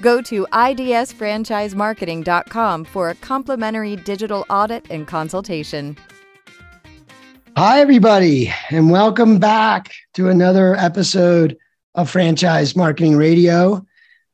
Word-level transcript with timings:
Go 0.00 0.22
to 0.22 0.46
idsfranchisemarketing.com 0.52 2.84
for 2.84 3.10
a 3.10 3.16
complimentary 3.16 3.96
digital 3.96 4.46
audit 4.48 4.88
and 4.90 5.08
consultation. 5.08 5.96
Hi, 7.56 7.80
everybody, 7.80 8.54
and 8.70 8.90
welcome 8.90 9.40
back 9.40 9.92
to 10.14 10.28
another 10.28 10.76
episode 10.76 11.58
of 11.96 12.08
Franchise 12.08 12.76
Marketing 12.76 13.16
Radio. 13.16 13.84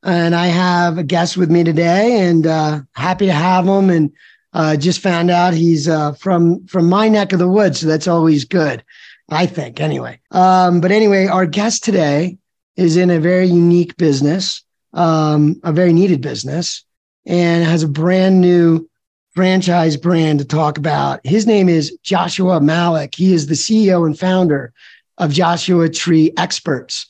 And 0.03 0.35
I 0.35 0.49
have 0.49 0.99
a 0.99 1.03
guest 1.03 1.39
with 1.39 1.51
me 1.51 1.65
today, 1.65 2.29
and 2.29 2.47
uh, 2.47 2.83
happy 2.93 3.25
to 3.25 3.33
have 3.33 3.67
him. 3.67 3.89
And 3.89 4.13
uh, 4.53 4.77
just 4.77 5.01
found 5.01 5.31
out 5.31 5.55
he's 5.55 5.89
uh, 5.89 6.13
from 6.13 6.67
from 6.67 6.91
my 6.91 7.09
neck 7.09 7.33
of 7.33 7.39
the 7.39 7.49
woods, 7.49 7.81
so 7.81 7.87
that's 7.87 8.07
always 8.07 8.45
good, 8.45 8.85
I 9.31 9.47
think. 9.47 9.81
Anyway, 9.81 10.21
um, 10.31 10.83
but 10.83 10.93
anyway, 10.93 11.27
our 11.27 11.47
guest 11.47 11.83
today 11.83 12.37
is 12.77 12.99
in 12.99 13.09
a 13.09 13.19
very 13.19 13.47
unique 13.47 13.97
business 13.97 14.63
um, 14.95 15.61
a 15.63 15.73
very 15.73 15.93
needed 15.93 16.21
business 16.21 16.85
and 17.27 17.65
has 17.65 17.83
a 17.83 17.89
brand 17.89 18.41
new 18.41 18.89
franchise 19.35 19.97
brand 19.97 20.39
to 20.39 20.45
talk 20.45 20.79
about. 20.79 21.21
His 21.25 21.47
name 21.47 21.69
is 21.69 21.99
Joshua 22.03 22.61
Malik. 22.61 23.15
He 23.15 23.35
is 23.35 23.47
the 23.47 23.55
CEO 23.55 24.07
and 24.07 24.19
founder 24.19 24.73
of 25.19 25.33
Joshua 25.33 25.89
Tree 25.89 26.33
Experts. 26.37 27.07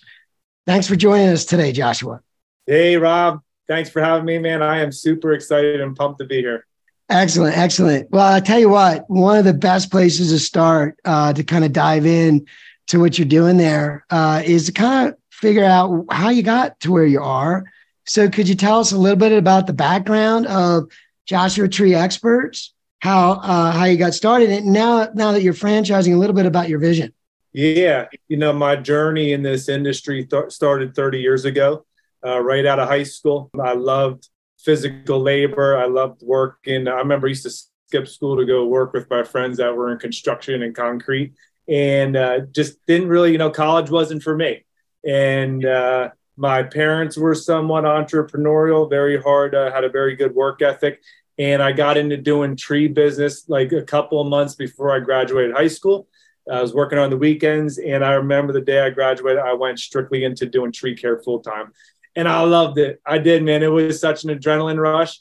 Thanks 0.67 0.89
for 0.89 0.97
joining 0.97 1.29
us 1.29 1.45
today, 1.45 1.73
Joshua. 1.73 2.21
Hey, 2.67 2.97
Rob. 2.97 3.41
Thanks 3.69 3.91
for 3.91 4.03
having 4.03 4.25
me, 4.25 4.39
man. 4.39 4.63
I 4.63 4.81
am 4.81 4.93
super 4.93 5.33
excited 5.33 5.81
and 5.81 5.95
pumped 5.95 6.19
to 6.21 6.27
be 6.27 6.41
here. 6.41 6.67
Excellent, 7.11 7.57
excellent. 7.57 8.11
Well, 8.11 8.33
I 8.33 8.41
tell 8.41 8.59
you 8.59 8.71
what, 8.71 9.09
one 9.11 9.37
of 9.37 9.45
the 9.45 9.53
best 9.53 9.91
places 9.91 10.31
to 10.31 10.39
start 10.39 10.99
uh, 11.05 11.35
to 11.35 11.45
kind 11.45 11.65
of 11.65 11.73
dive 11.73 12.07
in 12.07 12.47
to 12.87 13.01
what 13.01 13.19
you're 13.19 13.29
doing 13.29 13.59
there 13.59 14.05
uh, 14.11 14.43
is 14.45 14.67
to 14.67 14.73
kind 14.73 15.09
of 15.09 15.17
figure 15.45 15.65
out 15.65 16.07
how 16.11 16.31
you 16.31 16.43
got 16.43 16.79
to 16.81 16.91
where 16.91 17.07
you 17.07 17.21
are 17.21 17.65
so 18.07 18.29
could 18.29 18.49
you 18.49 18.55
tell 18.55 18.81
us 18.81 18.93
a 18.93 18.99
little 18.99 19.17
bit 19.17 19.33
about 19.33 19.67
the 19.67 19.73
background 19.73 20.47
of 20.47 20.91
Joshua 21.27 21.69
Tree 21.69 21.95
Experts, 21.95 22.75
how 22.99 23.33
uh, 23.33 23.73
how 23.73 23.85
you 23.85 23.97
got 23.97 24.15
started, 24.15 24.51
and 24.51 24.67
now 24.67 25.09
now 25.15 25.33
that 25.33 25.43
you're 25.43 25.55
franchising, 25.55 26.13
a 26.13 26.19
little 26.19 26.37
bit 26.37 26.47
about 26.47 26.69
your 26.69 26.79
vision. 26.79 27.15
Yeah, 27.53 28.09
you 28.29 28.37
know, 28.37 28.53
my 28.53 28.77
journey 28.77 29.33
in 29.33 29.43
this 29.43 29.69
industry 29.69 30.27
th- 30.27 30.51
started 30.51 30.95
30 30.95 31.21
years 31.21 31.45
ago, 31.45 31.87
uh, 32.25 32.41
right 32.41 32.67
out 32.67 32.81
of 32.81 32.89
high 32.89 33.05
school. 33.05 33.51
I 33.63 33.75
loved 33.75 34.29
physical 34.59 35.21
labor. 35.21 35.79
I 35.79 35.87
loved 35.87 36.23
working. 36.23 36.89
I 36.89 36.97
remember 36.97 37.29
I 37.29 37.31
used 37.31 37.45
to 37.45 37.51
skip 37.87 38.09
school 38.09 38.37
to 38.37 38.45
go 38.45 38.67
work 38.67 38.93
with 38.93 39.09
my 39.09 39.23
friends 39.23 39.59
that 39.59 39.75
were 39.75 39.93
in 39.93 39.99
construction 39.99 40.63
and 40.63 40.75
concrete, 40.75 41.33
and 41.69 42.17
uh, 42.17 42.41
just 42.53 42.85
didn't 42.87 43.09
really, 43.09 43.33
you 43.33 43.39
know, 43.39 43.51
college 43.51 43.89
wasn't 43.89 44.23
for 44.23 44.37
me. 44.37 44.65
And 45.07 45.65
uh, 45.65 46.11
my 46.37 46.63
parents 46.63 47.17
were 47.17 47.35
somewhat 47.35 47.85
entrepreneurial, 47.85 48.89
very 48.89 49.21
hard, 49.21 49.55
uh, 49.55 49.73
had 49.73 49.85
a 49.85 49.89
very 49.89 50.17
good 50.17 50.35
work 50.35 50.63
ethic. 50.63 51.03
And 51.39 51.63
I 51.63 51.73
got 51.73 51.97
into 51.97 52.17
doing 52.17 52.57
tree 52.57 52.89
business 52.89 53.49
like 53.49 53.73
a 53.73 53.83
couple 53.83 54.21
of 54.21 54.29
months 54.29 54.55
before 54.55 54.95
I 54.95 55.01
graduated 55.01 55.55
high 55.55 55.69
school. 55.69 56.09
I 56.51 56.61
was 56.61 56.75
working 56.75 56.99
on 56.99 57.11
the 57.11 57.17
weekends. 57.17 57.79
And 57.79 58.05
I 58.05 58.13
remember 58.13 58.53
the 58.53 58.61
day 58.61 58.81
I 58.81 58.91
graduated, 58.91 59.41
I 59.41 59.55
went 59.55 59.79
strictly 59.79 60.25
into 60.25 60.47
doing 60.47 60.73
tree 60.73 60.95
care 60.95 61.19
full 61.19 61.41
time. 61.41 61.73
And 62.17 62.29
I 62.29 62.43
loved 62.43 62.79
it. 62.79 63.01
I 63.05 63.19
did, 63.19 63.43
man. 63.43 63.63
It 63.63 63.69
was 63.69 64.01
such 64.01 64.25
an 64.25 64.31
adrenaline 64.31 64.79
rush. 64.79 65.19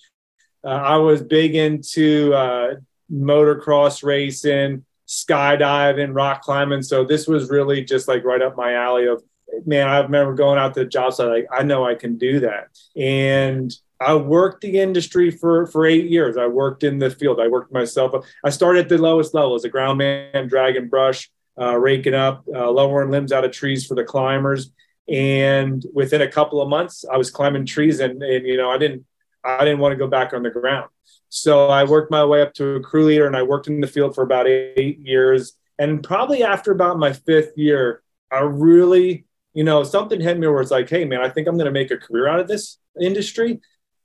Uh, 0.64 0.70
I 0.70 0.98
was 0.98 1.24
big 1.24 1.56
into 1.56 2.34
uh, 2.34 2.76
motocross 3.12 4.04
racing, 4.04 4.86
skydiving, 5.08 6.16
rock 6.16 6.42
climbing. 6.42 6.84
So 6.84 7.04
this 7.04 7.28
was 7.28 7.50
really 7.50 7.84
just 7.84 8.08
like 8.08 8.24
right 8.24 8.42
up 8.42 8.56
my 8.56 8.74
alley 8.74 9.08
of 9.08 9.24
man, 9.66 9.88
I 9.88 10.00
remember 10.00 10.34
going 10.34 10.60
out 10.60 10.74
to 10.74 10.82
the 10.82 10.86
job 10.86 11.14
site, 11.14 11.28
like, 11.28 11.48
I 11.52 11.64
know 11.64 11.86
I 11.86 11.96
can 11.96 12.18
do 12.18 12.42
that. 12.42 12.70
And 12.96 13.74
I 14.00 14.16
worked 14.16 14.62
the 14.62 14.80
industry 14.80 15.32
for, 15.32 15.68
for 15.68 15.86
eight 15.86 16.10
years. 16.10 16.36
I 16.38 16.48
worked 16.48 16.84
in 16.84 17.00
the 17.00 17.10
field. 17.10 17.40
I 17.40 17.48
worked 17.48 17.72
myself. 17.72 18.26
I 18.44 18.50
started 18.50 18.82
at 18.82 18.90
the 18.90 18.98
lowest 18.98 19.34
level 19.34 19.56
as 19.56 19.64
a 19.64 19.70
ground 19.70 19.98
man, 19.98 20.48
dragging 20.48 20.90
brush, 20.90 21.32
uh, 21.60 21.78
raking 21.78 22.14
up, 22.14 22.44
uh, 22.54 22.70
lowering 22.70 23.12
limbs 23.12 23.32
out 23.32 23.46
of 23.46 23.52
trees 23.52 23.86
for 23.86 23.96
the 23.96 24.04
climbers. 24.04 24.72
And 25.08 25.86
within 25.94 26.22
a 26.22 26.32
couple 26.32 26.62
of 26.62 26.70
months, 26.70 27.06
I 27.12 27.18
was 27.18 27.30
climbing 27.30 27.66
trees, 27.66 28.00
and, 28.00 28.22
and 28.24 28.46
you 28.46 28.58
know, 28.58 28.70
I 28.70 28.78
didn't, 28.78 29.06
I 29.44 29.64
didn't 29.66 29.80
want 29.80 29.92
to 29.92 29.98
go 29.98 30.08
back 30.08 30.34
on 30.34 30.44
the 30.44 30.50
ground. 30.50 30.90
So 31.30 31.68
I 31.68 31.84
worked 31.84 32.12
my 32.12 32.24
way 32.24 32.42
up 32.42 32.54
to 32.56 32.76
a 32.76 32.80
crew 32.80 33.06
leader, 33.06 33.28
and 33.28 33.36
I 33.36 33.44
worked 33.44 33.68
in 33.68 33.82
the 33.82 33.88
field 33.88 34.16
for 34.16 34.24
about 34.24 34.48
eight 34.48 35.00
years. 35.00 35.54
And 35.78 36.04
probably 36.04 36.44
after 36.44 36.72
about 36.72 37.00
my 37.00 37.12
fifth 37.12 37.58
year, 37.58 38.02
I 38.32 38.40
really 38.40 39.26
you 39.54 39.64
know, 39.64 39.84
something 39.84 40.20
hit 40.20 40.38
me 40.38 40.48
where 40.48 40.62
it's 40.62 40.72
like, 40.72 40.90
hey, 40.90 41.06
man, 41.06 41.22
I 41.22 41.30
think 41.30 41.48
I'm 41.48 41.56
going 41.56 41.66
to 41.66 41.72
make 41.72 41.92
a 41.92 41.98
career 41.98 42.28
out 42.28 42.40
of 42.40 42.48
this 42.48 42.78
industry. 43.00 43.62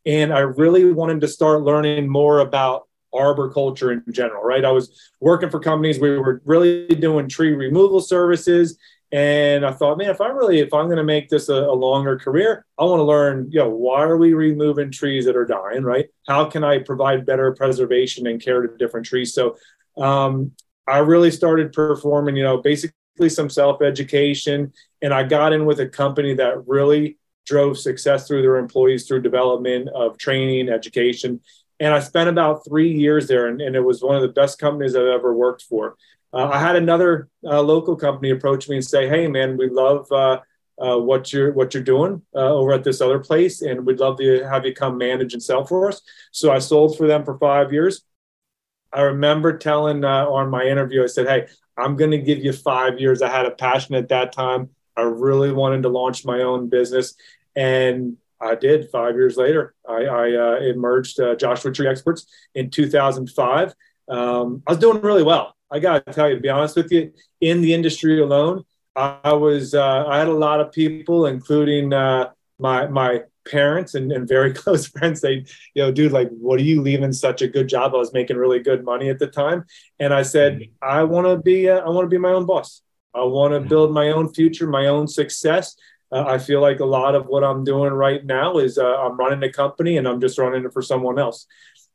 And 0.06 0.32
I 0.32 0.40
really 0.40 0.92
wanted 0.92 1.20
to 1.22 1.28
start 1.28 1.62
learning 1.62 2.08
more 2.08 2.40
about 2.40 2.88
arboriculture 3.12 3.92
in 3.92 4.04
general, 4.10 4.42
right? 4.42 4.64
I 4.64 4.70
was 4.70 5.10
working 5.20 5.50
for 5.50 5.60
companies, 5.60 5.98
we 5.98 6.18
were 6.18 6.42
really 6.44 6.86
doing 6.88 7.28
tree 7.28 7.52
removal 7.52 8.00
services. 8.00 8.78
And 9.10 9.64
I 9.64 9.72
thought, 9.72 9.96
man, 9.96 10.10
if 10.10 10.20
I 10.20 10.28
really, 10.28 10.60
if 10.60 10.74
I'm 10.74 10.84
going 10.84 10.98
to 10.98 11.04
make 11.04 11.30
this 11.30 11.48
a, 11.48 11.54
a 11.54 11.72
longer 11.72 12.18
career, 12.18 12.66
I 12.78 12.84
want 12.84 13.00
to 13.00 13.04
learn, 13.04 13.48
you 13.50 13.60
know, 13.60 13.70
why 13.70 14.02
are 14.02 14.18
we 14.18 14.34
removing 14.34 14.90
trees 14.90 15.24
that 15.24 15.36
are 15.36 15.46
dying, 15.46 15.82
right? 15.82 16.06
How 16.26 16.44
can 16.44 16.62
I 16.62 16.78
provide 16.80 17.24
better 17.24 17.54
preservation 17.54 18.26
and 18.26 18.42
care 18.42 18.60
to 18.60 18.76
different 18.76 19.06
trees? 19.06 19.32
So 19.32 19.56
um, 19.96 20.52
I 20.86 20.98
really 20.98 21.30
started 21.30 21.72
performing, 21.72 22.36
you 22.36 22.42
know, 22.42 22.58
basically 22.58 22.94
some 23.26 23.50
self 23.50 23.82
education. 23.82 24.72
And 25.02 25.12
I 25.12 25.22
got 25.22 25.52
in 25.52 25.64
with 25.64 25.80
a 25.80 25.88
company 25.88 26.34
that 26.34 26.66
really 26.66 27.18
drove 27.46 27.78
success 27.78 28.28
through 28.28 28.42
their 28.42 28.56
employees 28.56 29.06
through 29.06 29.22
development 29.22 29.88
of 29.88 30.18
training, 30.18 30.68
education. 30.68 31.40
And 31.80 31.94
I 31.94 32.00
spent 32.00 32.28
about 32.28 32.64
three 32.68 32.92
years 32.92 33.26
there, 33.26 33.46
and, 33.46 33.60
and 33.60 33.74
it 33.74 33.80
was 33.80 34.02
one 34.02 34.16
of 34.16 34.22
the 34.22 34.28
best 34.28 34.58
companies 34.58 34.94
I've 34.94 35.06
ever 35.06 35.32
worked 35.32 35.62
for. 35.62 35.96
Uh, 36.32 36.48
I 36.48 36.58
had 36.58 36.76
another 36.76 37.28
uh, 37.44 37.62
local 37.62 37.96
company 37.96 38.30
approach 38.30 38.68
me 38.68 38.76
and 38.76 38.84
say, 38.84 39.08
"Hey, 39.08 39.26
man, 39.28 39.56
we 39.56 39.68
love 39.68 40.10
uh, 40.12 40.40
uh 40.80 40.98
what 40.98 41.32
you're 41.32 41.52
what 41.52 41.72
you're 41.72 41.82
doing 41.82 42.22
uh, 42.34 42.52
over 42.52 42.72
at 42.72 42.84
this 42.84 43.00
other 43.00 43.18
place, 43.18 43.62
and 43.62 43.86
we'd 43.86 44.00
love 44.00 44.18
to 44.18 44.44
have 44.44 44.66
you 44.66 44.74
come 44.74 44.98
manage 44.98 45.32
and 45.32 45.42
sell 45.42 45.64
for 45.64 45.88
us." 45.88 46.02
So 46.32 46.52
I 46.52 46.58
sold 46.58 46.98
for 46.98 47.06
them 47.06 47.24
for 47.24 47.38
five 47.38 47.72
years. 47.72 48.02
I 48.92 49.02
remember 49.02 49.58
telling 49.58 50.04
uh, 50.04 50.26
on 50.26 50.50
my 50.50 50.64
interview, 50.64 51.02
I 51.02 51.06
said, 51.06 51.26
"Hey, 51.26 51.46
I'm 51.78 51.96
going 51.96 52.10
to 52.10 52.18
give 52.18 52.38
you 52.38 52.52
five 52.52 52.98
years. 52.98 53.22
I 53.22 53.28
had 53.28 53.46
a 53.46 53.52
passion 53.52 53.94
at 53.94 54.08
that 54.08 54.32
time. 54.32 54.70
I 54.96 55.02
really 55.02 55.52
wanted 55.52 55.84
to 55.84 55.88
launch 55.88 56.24
my 56.24 56.40
own 56.42 56.68
business. 56.68 57.14
And 57.54 58.16
I 58.40 58.56
did 58.56 58.90
five 58.90 59.14
years 59.14 59.36
later. 59.36 59.74
I, 59.88 60.04
I 60.04 60.32
uh, 60.32 60.56
emerged 60.60 61.20
uh, 61.20 61.36
Joshua 61.36 61.72
Tree 61.72 61.86
Experts 61.86 62.26
in 62.54 62.70
2005. 62.70 63.74
Um, 64.08 64.62
I 64.66 64.72
was 64.72 64.78
doing 64.78 65.00
really 65.00 65.22
well. 65.22 65.54
I 65.70 65.78
got 65.78 66.04
to 66.04 66.12
tell 66.12 66.28
you, 66.28 66.34
to 66.34 66.40
be 66.40 66.48
honest 66.48 66.76
with 66.76 66.90
you, 66.90 67.12
in 67.40 67.60
the 67.60 67.74
industry 67.74 68.20
alone, 68.20 68.64
I, 68.96 69.32
was 69.34 69.74
uh, 69.74 70.06
I 70.06 70.18
had 70.18 70.28
a 70.28 70.32
lot 70.32 70.60
of 70.60 70.72
people, 70.72 71.26
including 71.26 71.92
uh, 71.92 72.30
my 72.58 72.88
my 72.88 73.22
parents 73.50 73.94
and, 73.94 74.12
and 74.12 74.28
very 74.28 74.52
close 74.62 74.86
friends 74.86 75.20
say, 75.20 75.44
you 75.74 75.82
know, 75.82 75.90
dude, 75.90 76.12
like, 76.12 76.28
what 76.30 76.60
are 76.60 76.64
you 76.64 76.82
leaving 76.82 77.12
such 77.12 77.42
a 77.42 77.48
good 77.48 77.68
job? 77.68 77.94
I 77.94 77.98
was 77.98 78.12
making 78.12 78.36
really 78.36 78.60
good 78.60 78.84
money 78.84 79.08
at 79.10 79.18
the 79.18 79.26
time. 79.26 79.64
And 79.98 80.12
I 80.14 80.22
said, 80.22 80.58
mm-hmm. 80.58 80.72
I 80.82 81.04
want 81.04 81.26
to 81.26 81.36
be, 81.36 81.68
uh, 81.68 81.78
I 81.78 81.88
want 81.88 82.04
to 82.04 82.08
be 82.08 82.18
my 82.18 82.32
own 82.32 82.46
boss. 82.46 82.82
I 83.14 83.24
want 83.24 83.52
to 83.52 83.60
mm-hmm. 83.60 83.68
build 83.68 83.92
my 83.92 84.10
own 84.10 84.32
future, 84.32 84.66
my 84.66 84.86
own 84.86 85.08
success. 85.08 85.76
Uh, 86.10 86.24
I 86.26 86.38
feel 86.38 86.60
like 86.60 86.80
a 86.80 86.86
lot 86.86 87.14
of 87.14 87.26
what 87.26 87.44
I'm 87.44 87.64
doing 87.64 87.92
right 87.92 88.24
now 88.24 88.58
is 88.58 88.78
uh, 88.78 88.96
I'm 88.96 89.16
running 89.16 89.42
a 89.42 89.52
company 89.52 89.98
and 89.98 90.08
I'm 90.08 90.20
just 90.20 90.38
running 90.38 90.64
it 90.64 90.72
for 90.72 90.82
someone 90.82 91.18
else. 91.18 91.46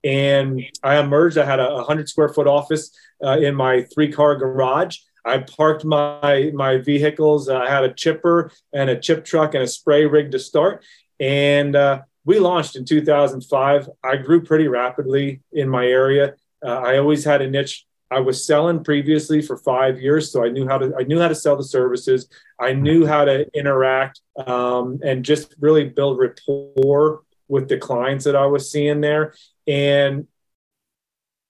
And 0.03 0.61
I 0.83 0.97
emerged. 0.97 1.37
I 1.37 1.45
had 1.45 1.59
a 1.59 1.73
100 1.75 2.09
square 2.09 2.29
foot 2.29 2.45
office 2.45 2.91
uh, 3.23 3.37
in 3.39 3.55
my 3.55 3.83
three 3.93 4.11
car 4.11 4.35
garage. 4.35 4.97
I 5.25 5.37
parked 5.39 5.85
my 5.85 6.51
my 6.53 6.77
vehicles. 6.77 7.47
I 7.49 7.69
had 7.69 7.83
a 7.83 7.93
chipper 7.93 8.51
and 8.73 8.89
a 8.89 8.99
chip 8.99 9.23
truck 9.23 9.53
and 9.53 9.63
a 9.63 9.67
spray 9.67 10.05
rig 10.05 10.31
to 10.31 10.39
start. 10.39 10.83
And 11.23 11.77
uh, 11.77 12.01
we 12.25 12.37
launched 12.37 12.75
in 12.75 12.83
2005. 12.83 13.89
I 14.03 14.17
grew 14.17 14.43
pretty 14.43 14.67
rapidly 14.67 15.41
in 15.53 15.69
my 15.69 15.85
area. 15.85 16.35
Uh, 16.63 16.79
I 16.79 16.97
always 16.97 17.23
had 17.23 17.41
a 17.41 17.49
niche. 17.49 17.85
I 18.11 18.19
was 18.19 18.45
selling 18.45 18.83
previously 18.83 19.41
for 19.41 19.55
five 19.55 20.01
years, 20.01 20.33
so 20.33 20.43
I 20.43 20.49
knew 20.49 20.67
how 20.67 20.77
to 20.77 20.93
I 20.99 21.03
knew 21.03 21.19
how 21.19 21.29
to 21.29 21.35
sell 21.35 21.55
the 21.55 21.63
services. 21.63 22.27
I 22.59 22.73
knew 22.73 23.05
how 23.05 23.23
to 23.23 23.47
interact 23.57 24.19
um, 24.45 24.99
and 25.03 25.23
just 25.23 25.55
really 25.61 25.85
build 25.85 26.19
rapport 26.19 27.21
with 27.47 27.69
the 27.69 27.77
clients 27.77 28.25
that 28.25 28.35
I 28.35 28.45
was 28.45 28.69
seeing 28.69 28.99
there. 28.99 29.33
And 29.65 30.27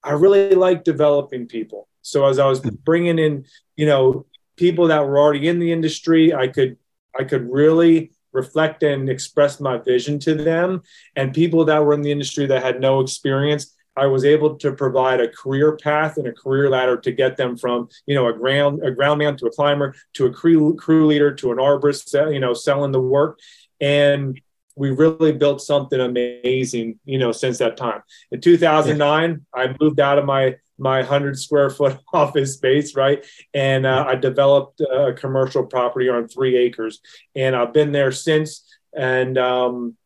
I 0.04 0.12
really 0.12 0.54
like 0.56 0.84
developing 0.84 1.48
people. 1.48 1.88
So 2.04 2.28
as 2.28 2.38
I 2.38 2.46
was 2.46 2.60
bringing 2.62 3.18
in, 3.18 3.46
you 3.76 3.88
know, 3.88 4.28
people 4.56 4.88
that 4.88 5.06
were 5.06 5.20
already 5.20 5.48
in 5.48 5.60
the 5.60 5.72
industry, 5.72 6.32
I 6.32 6.48
could 6.48 6.78
I 7.20 7.24
could 7.24 7.52
really 7.52 8.13
reflect 8.34 8.84
and 8.84 9.10
express 9.10 9.60
my 9.60 9.78
vision 9.78 10.20
to 10.20 10.36
them. 10.36 10.82
And 11.16 11.34
people 11.34 11.66
that 11.66 11.84
were 11.84 11.94
in 11.94 12.02
the 12.02 12.12
industry 12.12 12.46
that 12.48 12.64
had 12.64 12.82
no 12.82 13.00
experience, 13.00 13.74
I 13.96 14.08
was 14.08 14.26
able 14.26 14.56
to 14.58 14.74
provide 14.74 15.22
a 15.22 15.30
career 15.30 15.78
path 15.78 16.18
and 16.18 16.28
a 16.28 16.34
career 16.34 16.70
ladder 16.70 16.98
to 16.98 17.12
get 17.12 17.38
them 17.38 17.58
from, 17.58 17.90
you 18.06 18.16
know, 18.16 18.28
a 18.28 18.34
ground 18.34 18.84
a 18.84 18.92
ground 18.92 19.20
man 19.20 19.38
to 19.38 19.46
a 19.46 19.52
climber 19.52 19.96
to 20.14 20.26
a 20.26 20.34
crew 20.34 20.76
crew 20.76 21.06
leader 21.06 21.34
to 21.36 21.52
an 21.52 21.58
arborist, 21.58 22.20
uh, 22.20 22.30
you 22.30 22.40
know, 22.40 22.54
selling 22.54 22.92
the 22.92 23.02
work. 23.02 23.40
And 23.80 24.40
we 24.76 24.90
really 24.90 25.32
built 25.32 25.62
something 25.62 26.00
amazing, 26.00 27.00
you 27.06 27.20
know, 27.20 27.32
since 27.32 27.60
that 27.60 27.78
time. 27.78 28.02
In 28.32 28.42
2009, 28.42 29.30
yeah. 29.56 29.62
I 29.62 29.76
moved 29.80 30.00
out 30.00 30.18
of 30.18 30.26
my 30.26 30.56
my 30.78 31.00
100 31.00 31.38
square 31.40 31.70
foot 31.70 31.98
office 32.14 32.54
space, 32.54 32.96
right? 32.96 33.26
And 33.54 33.86
uh, 33.86 34.06
I 34.08 34.16
developed 34.16 34.82
a 34.82 35.14
commercial 35.14 35.66
property 35.66 36.10
on 36.10 36.28
three 36.28 36.58
acres, 36.58 37.00
and 37.36 37.56
I've 37.56 37.74
been 37.74 37.92
there 37.92 38.12
since. 38.12 38.64
And 38.96 39.38
um, 39.38 39.98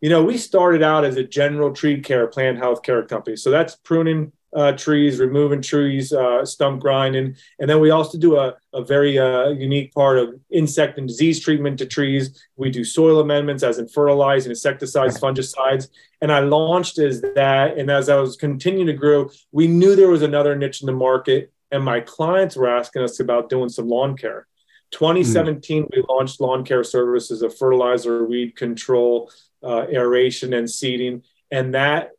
you 0.00 0.10
know, 0.10 0.22
we 0.22 0.38
started 0.38 0.82
out 0.82 1.04
as 1.04 1.16
a 1.16 1.24
general 1.24 1.72
tree 1.72 2.00
care 2.00 2.26
plant 2.26 2.58
health 2.58 2.82
care 2.82 3.02
company, 3.04 3.36
so 3.36 3.50
that's 3.50 3.76
pruning 3.76 4.32
uh, 4.54 4.72
trees, 4.72 5.18
removing 5.18 5.60
trees, 5.60 6.12
uh, 6.12 6.44
stump 6.44 6.80
grinding. 6.80 7.36
And 7.58 7.68
then 7.68 7.80
we 7.80 7.90
also 7.90 8.18
do 8.18 8.36
a, 8.36 8.54
a 8.72 8.82
very 8.82 9.18
uh, 9.18 9.48
unique 9.48 9.92
part 9.92 10.18
of 10.18 10.34
insect 10.50 10.98
and 10.98 11.06
disease 11.06 11.40
treatment 11.40 11.78
to 11.78 11.86
trees. 11.86 12.44
We 12.56 12.70
do 12.70 12.84
soil 12.84 13.20
amendments, 13.20 13.62
as 13.62 13.78
in 13.78 13.88
fertilizing, 13.88 14.50
insecticides, 14.50 15.20
fungicides. 15.20 15.88
And 16.20 16.32
I 16.32 16.40
launched 16.40 16.98
as 16.98 17.20
that. 17.20 17.76
And 17.76 17.90
as 17.90 18.08
I 18.08 18.16
was 18.16 18.36
continuing 18.36 18.86
to 18.86 18.94
grow, 18.94 19.30
we 19.52 19.66
knew 19.66 19.94
there 19.94 20.10
was 20.10 20.22
another 20.22 20.56
niche 20.56 20.80
in 20.80 20.86
the 20.86 20.92
market. 20.92 21.52
And 21.70 21.84
my 21.84 22.00
clients 22.00 22.56
were 22.56 22.68
asking 22.68 23.02
us 23.02 23.20
about 23.20 23.50
doing 23.50 23.68
some 23.68 23.88
lawn 23.88 24.16
care. 24.16 24.46
2017, 24.90 25.84
mm. 25.84 25.88
we 25.94 26.02
launched 26.08 26.40
lawn 26.40 26.64
care 26.64 26.82
services 26.82 27.42
of 27.42 27.56
fertilizer, 27.56 28.24
weed 28.24 28.56
control, 28.56 29.30
uh, 29.62 29.84
aeration, 29.92 30.54
and 30.54 30.70
seeding. 30.70 31.22
And 31.50 31.74
that 31.74 32.12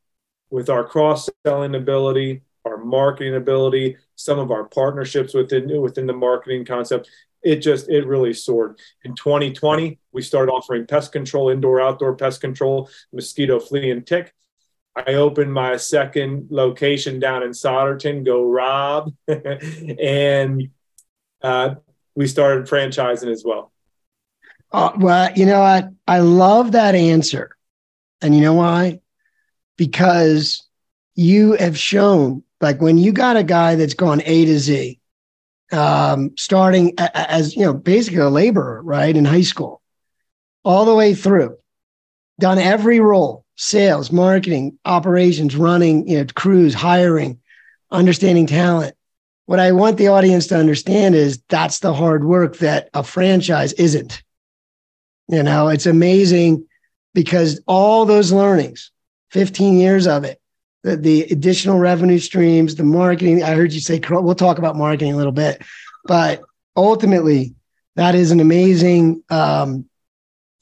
with 0.49 0.69
our 0.69 0.83
cross 0.83 1.29
selling 1.45 1.75
ability, 1.75 2.41
our 2.65 2.77
marketing 2.77 3.35
ability, 3.35 3.97
some 4.15 4.39
of 4.39 4.51
our 4.51 4.65
partnerships 4.65 5.33
within 5.33 5.81
within 5.81 6.07
the 6.07 6.13
marketing 6.13 6.65
concept, 6.65 7.09
it 7.43 7.57
just 7.57 7.89
it 7.89 8.05
really 8.05 8.33
soared. 8.33 8.79
In 9.03 9.15
2020, 9.15 9.99
we 10.11 10.21
started 10.21 10.51
offering 10.51 10.85
pest 10.85 11.11
control, 11.11 11.49
indoor 11.49 11.81
outdoor 11.81 12.15
pest 12.15 12.41
control, 12.41 12.89
mosquito, 13.13 13.59
flea, 13.59 13.91
and 13.91 14.05
tick. 14.05 14.33
I 14.95 15.13
opened 15.13 15.53
my 15.53 15.77
second 15.77 16.47
location 16.49 17.19
down 17.19 17.43
in 17.43 17.51
Souderton, 17.51 18.25
go 18.25 18.43
Rob, 18.43 19.13
and 19.27 20.69
uh, 21.41 21.75
we 22.15 22.27
started 22.27 22.65
franchising 22.65 23.31
as 23.31 23.43
well. 23.45 23.71
Uh, 24.71 24.91
well, 24.97 25.31
you 25.35 25.45
know 25.45 25.61
what? 25.61 25.89
I 26.07 26.19
love 26.19 26.73
that 26.73 26.95
answer. 26.95 27.55
And 28.21 28.35
you 28.35 28.41
know 28.41 28.53
why? 28.53 28.99
Because 29.79 30.67
you 31.15 31.53
have 31.53 31.77
shown 31.77 32.43
like 32.59 32.81
when 32.81 32.97
you 32.97 33.13
got 33.13 33.37
a 33.37 33.43
guy 33.43 33.75
that's 33.75 33.93
gone 33.93 34.21
A 34.25 34.45
to 34.45 34.59
Z, 34.59 34.99
um, 35.71 36.31
starting 36.37 36.93
as 36.97 37.55
you 37.55 37.63
know, 37.63 37.73
basically 37.73 38.19
a 38.19 38.29
laborer, 38.29 38.83
right, 38.83 39.15
in 39.15 39.23
high 39.23 39.41
school, 39.41 39.81
all 40.65 40.83
the 40.83 40.93
way 40.93 41.13
through, 41.15 41.57
done 42.41 42.57
every 42.59 42.99
role: 42.99 43.45
sales, 43.55 44.11
marketing, 44.11 44.77
operations, 44.83 45.55
running, 45.55 46.05
you 46.09 46.17
know, 46.17 46.25
crews, 46.35 46.73
hiring, 46.73 47.39
understanding 47.89 48.47
talent. 48.47 48.95
What 49.45 49.61
I 49.61 49.71
want 49.71 49.97
the 49.97 50.09
audience 50.09 50.47
to 50.47 50.57
understand 50.57 51.15
is 51.15 51.41
that's 51.47 51.79
the 51.79 51.93
hard 51.93 52.25
work 52.25 52.57
that 52.57 52.89
a 52.93 53.01
franchise 53.01 53.71
isn't. 53.73 54.21
You 55.29 55.41
know, 55.41 55.69
it's 55.69 55.85
amazing 55.85 56.67
because 57.13 57.61
all 57.65 58.05
those 58.05 58.33
learnings 58.33 58.91
15 59.31 59.79
years 59.79 60.07
of 60.07 60.23
it. 60.23 60.39
The, 60.83 60.95
the 60.95 61.23
additional 61.23 61.77
revenue 61.77 62.19
streams, 62.19 62.75
the 62.75 62.83
marketing. 62.83 63.43
I 63.43 63.53
heard 63.53 63.73
you 63.73 63.81
say, 63.81 63.99
we'll 64.09 64.35
talk 64.35 64.59
about 64.59 64.77
marketing 64.77 65.13
a 65.13 65.17
little 65.17 65.33
bit, 65.33 65.61
but 66.05 66.41
ultimately, 66.75 67.55
that 67.95 68.15
is 68.15 68.31
an 68.31 68.39
amazing. 68.39 69.21
Um, 69.29 69.89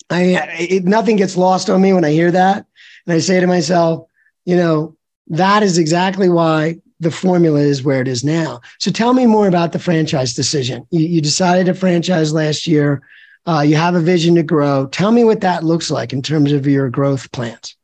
I 0.10 0.22
it, 0.58 0.86
nothing 0.86 1.18
gets 1.18 1.38
lost 1.38 1.70
on 1.70 1.82
me 1.82 1.94
when 1.94 2.04
I 2.04 2.12
hear 2.12 2.32
that, 2.32 2.66
and 3.06 3.14
I 3.14 3.20
say 3.20 3.40
to 3.40 3.46
myself, 3.46 4.08
you 4.44 4.56
know, 4.56 4.98
that 5.28 5.62
is 5.62 5.78
exactly 5.78 6.30
why 6.30 6.78
the 7.00 7.12
formula 7.12 7.60
is 7.60 7.84
where 7.84 8.02
it 8.02 8.08
is 8.08 8.24
now. 8.24 8.62
So 8.80 8.92
tell 8.92 9.14
me 9.14 9.26
more 9.26 9.48
about 9.48 9.72
the 9.72 9.80
franchise 9.80 10.34
decision. 10.34 10.88
You, 10.90 11.02
you 11.02 11.22
decided 11.22 11.68
to 11.68 11.74
franchise 11.74 12.34
last 12.34 12.66
year. 12.66 13.04
Uh, 13.46 13.62
you 13.62 13.76
have 13.76 13.96
a 13.96 14.02
vision 14.02 14.36
to 14.36 14.44
grow. 14.44 14.88
Tell 14.88 15.12
me 15.12 15.24
what 15.24 15.42
that 15.42 15.64
looks 15.64 15.92
like 15.92 16.12
in 16.12 16.22
terms 16.22 16.52
of 16.52 16.66
your 16.68 16.90
growth 16.90 17.32
plans. 17.32 17.77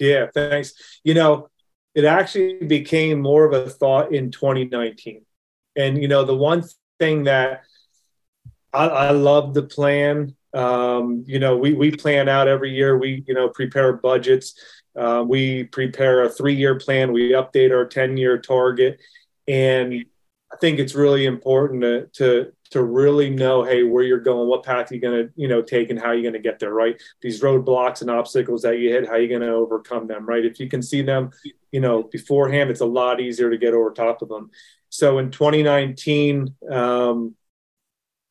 Yeah, 0.00 0.26
thanks. 0.32 0.72
You 1.04 1.14
know, 1.14 1.48
it 1.94 2.04
actually 2.04 2.64
became 2.66 3.20
more 3.20 3.44
of 3.44 3.52
a 3.52 3.68
thought 3.68 4.12
in 4.12 4.30
2019. 4.30 5.24
And, 5.76 6.00
you 6.00 6.08
know, 6.08 6.24
the 6.24 6.34
one 6.34 6.64
thing 6.98 7.24
that 7.24 7.62
I, 8.72 8.86
I 8.86 9.10
love 9.10 9.54
the 9.54 9.62
plan, 9.62 10.34
um, 10.54 11.24
you 11.26 11.38
know, 11.38 11.56
we, 11.56 11.74
we 11.74 11.90
plan 11.90 12.28
out 12.28 12.48
every 12.48 12.74
year. 12.74 12.98
We, 12.98 13.24
you 13.26 13.34
know, 13.34 13.48
prepare 13.50 13.92
budgets. 13.92 14.54
Uh, 14.96 15.24
we 15.26 15.64
prepare 15.64 16.22
a 16.22 16.28
three 16.30 16.54
year 16.54 16.76
plan. 16.76 17.12
We 17.12 17.32
update 17.32 17.72
our 17.72 17.84
10 17.84 18.16
year 18.16 18.38
target. 18.38 19.00
And 19.46 20.04
I 20.52 20.56
think 20.56 20.78
it's 20.78 20.94
really 20.94 21.26
important 21.26 21.82
to, 21.82 22.06
to, 22.14 22.52
to 22.70 22.82
really 22.82 23.30
know, 23.30 23.64
hey, 23.64 23.82
where 23.82 24.04
you're 24.04 24.20
going, 24.20 24.48
what 24.48 24.64
path 24.64 24.90
you're 24.90 25.00
going 25.00 25.26
to, 25.26 25.32
you 25.34 25.48
know, 25.48 25.60
take 25.60 25.90
and 25.90 26.00
how 26.00 26.12
you're 26.12 26.22
going 26.22 26.34
to 26.34 26.38
get 26.38 26.58
there, 26.58 26.72
right? 26.72 27.00
These 27.20 27.42
roadblocks 27.42 28.00
and 28.00 28.10
obstacles 28.10 28.62
that 28.62 28.78
you 28.78 28.90
hit, 28.90 29.08
how 29.08 29.16
you're 29.16 29.28
going 29.28 29.48
to 29.48 29.54
overcome 29.54 30.06
them, 30.06 30.24
right? 30.24 30.44
If 30.44 30.60
you 30.60 30.68
can 30.68 30.82
see 30.82 31.02
them, 31.02 31.30
you 31.72 31.80
know, 31.80 32.04
beforehand, 32.04 32.70
it's 32.70 32.80
a 32.80 32.86
lot 32.86 33.20
easier 33.20 33.50
to 33.50 33.58
get 33.58 33.74
over 33.74 33.90
top 33.90 34.22
of 34.22 34.28
them. 34.28 34.50
So 34.88 35.18
in 35.18 35.30
2019, 35.30 36.54
um, 36.70 37.34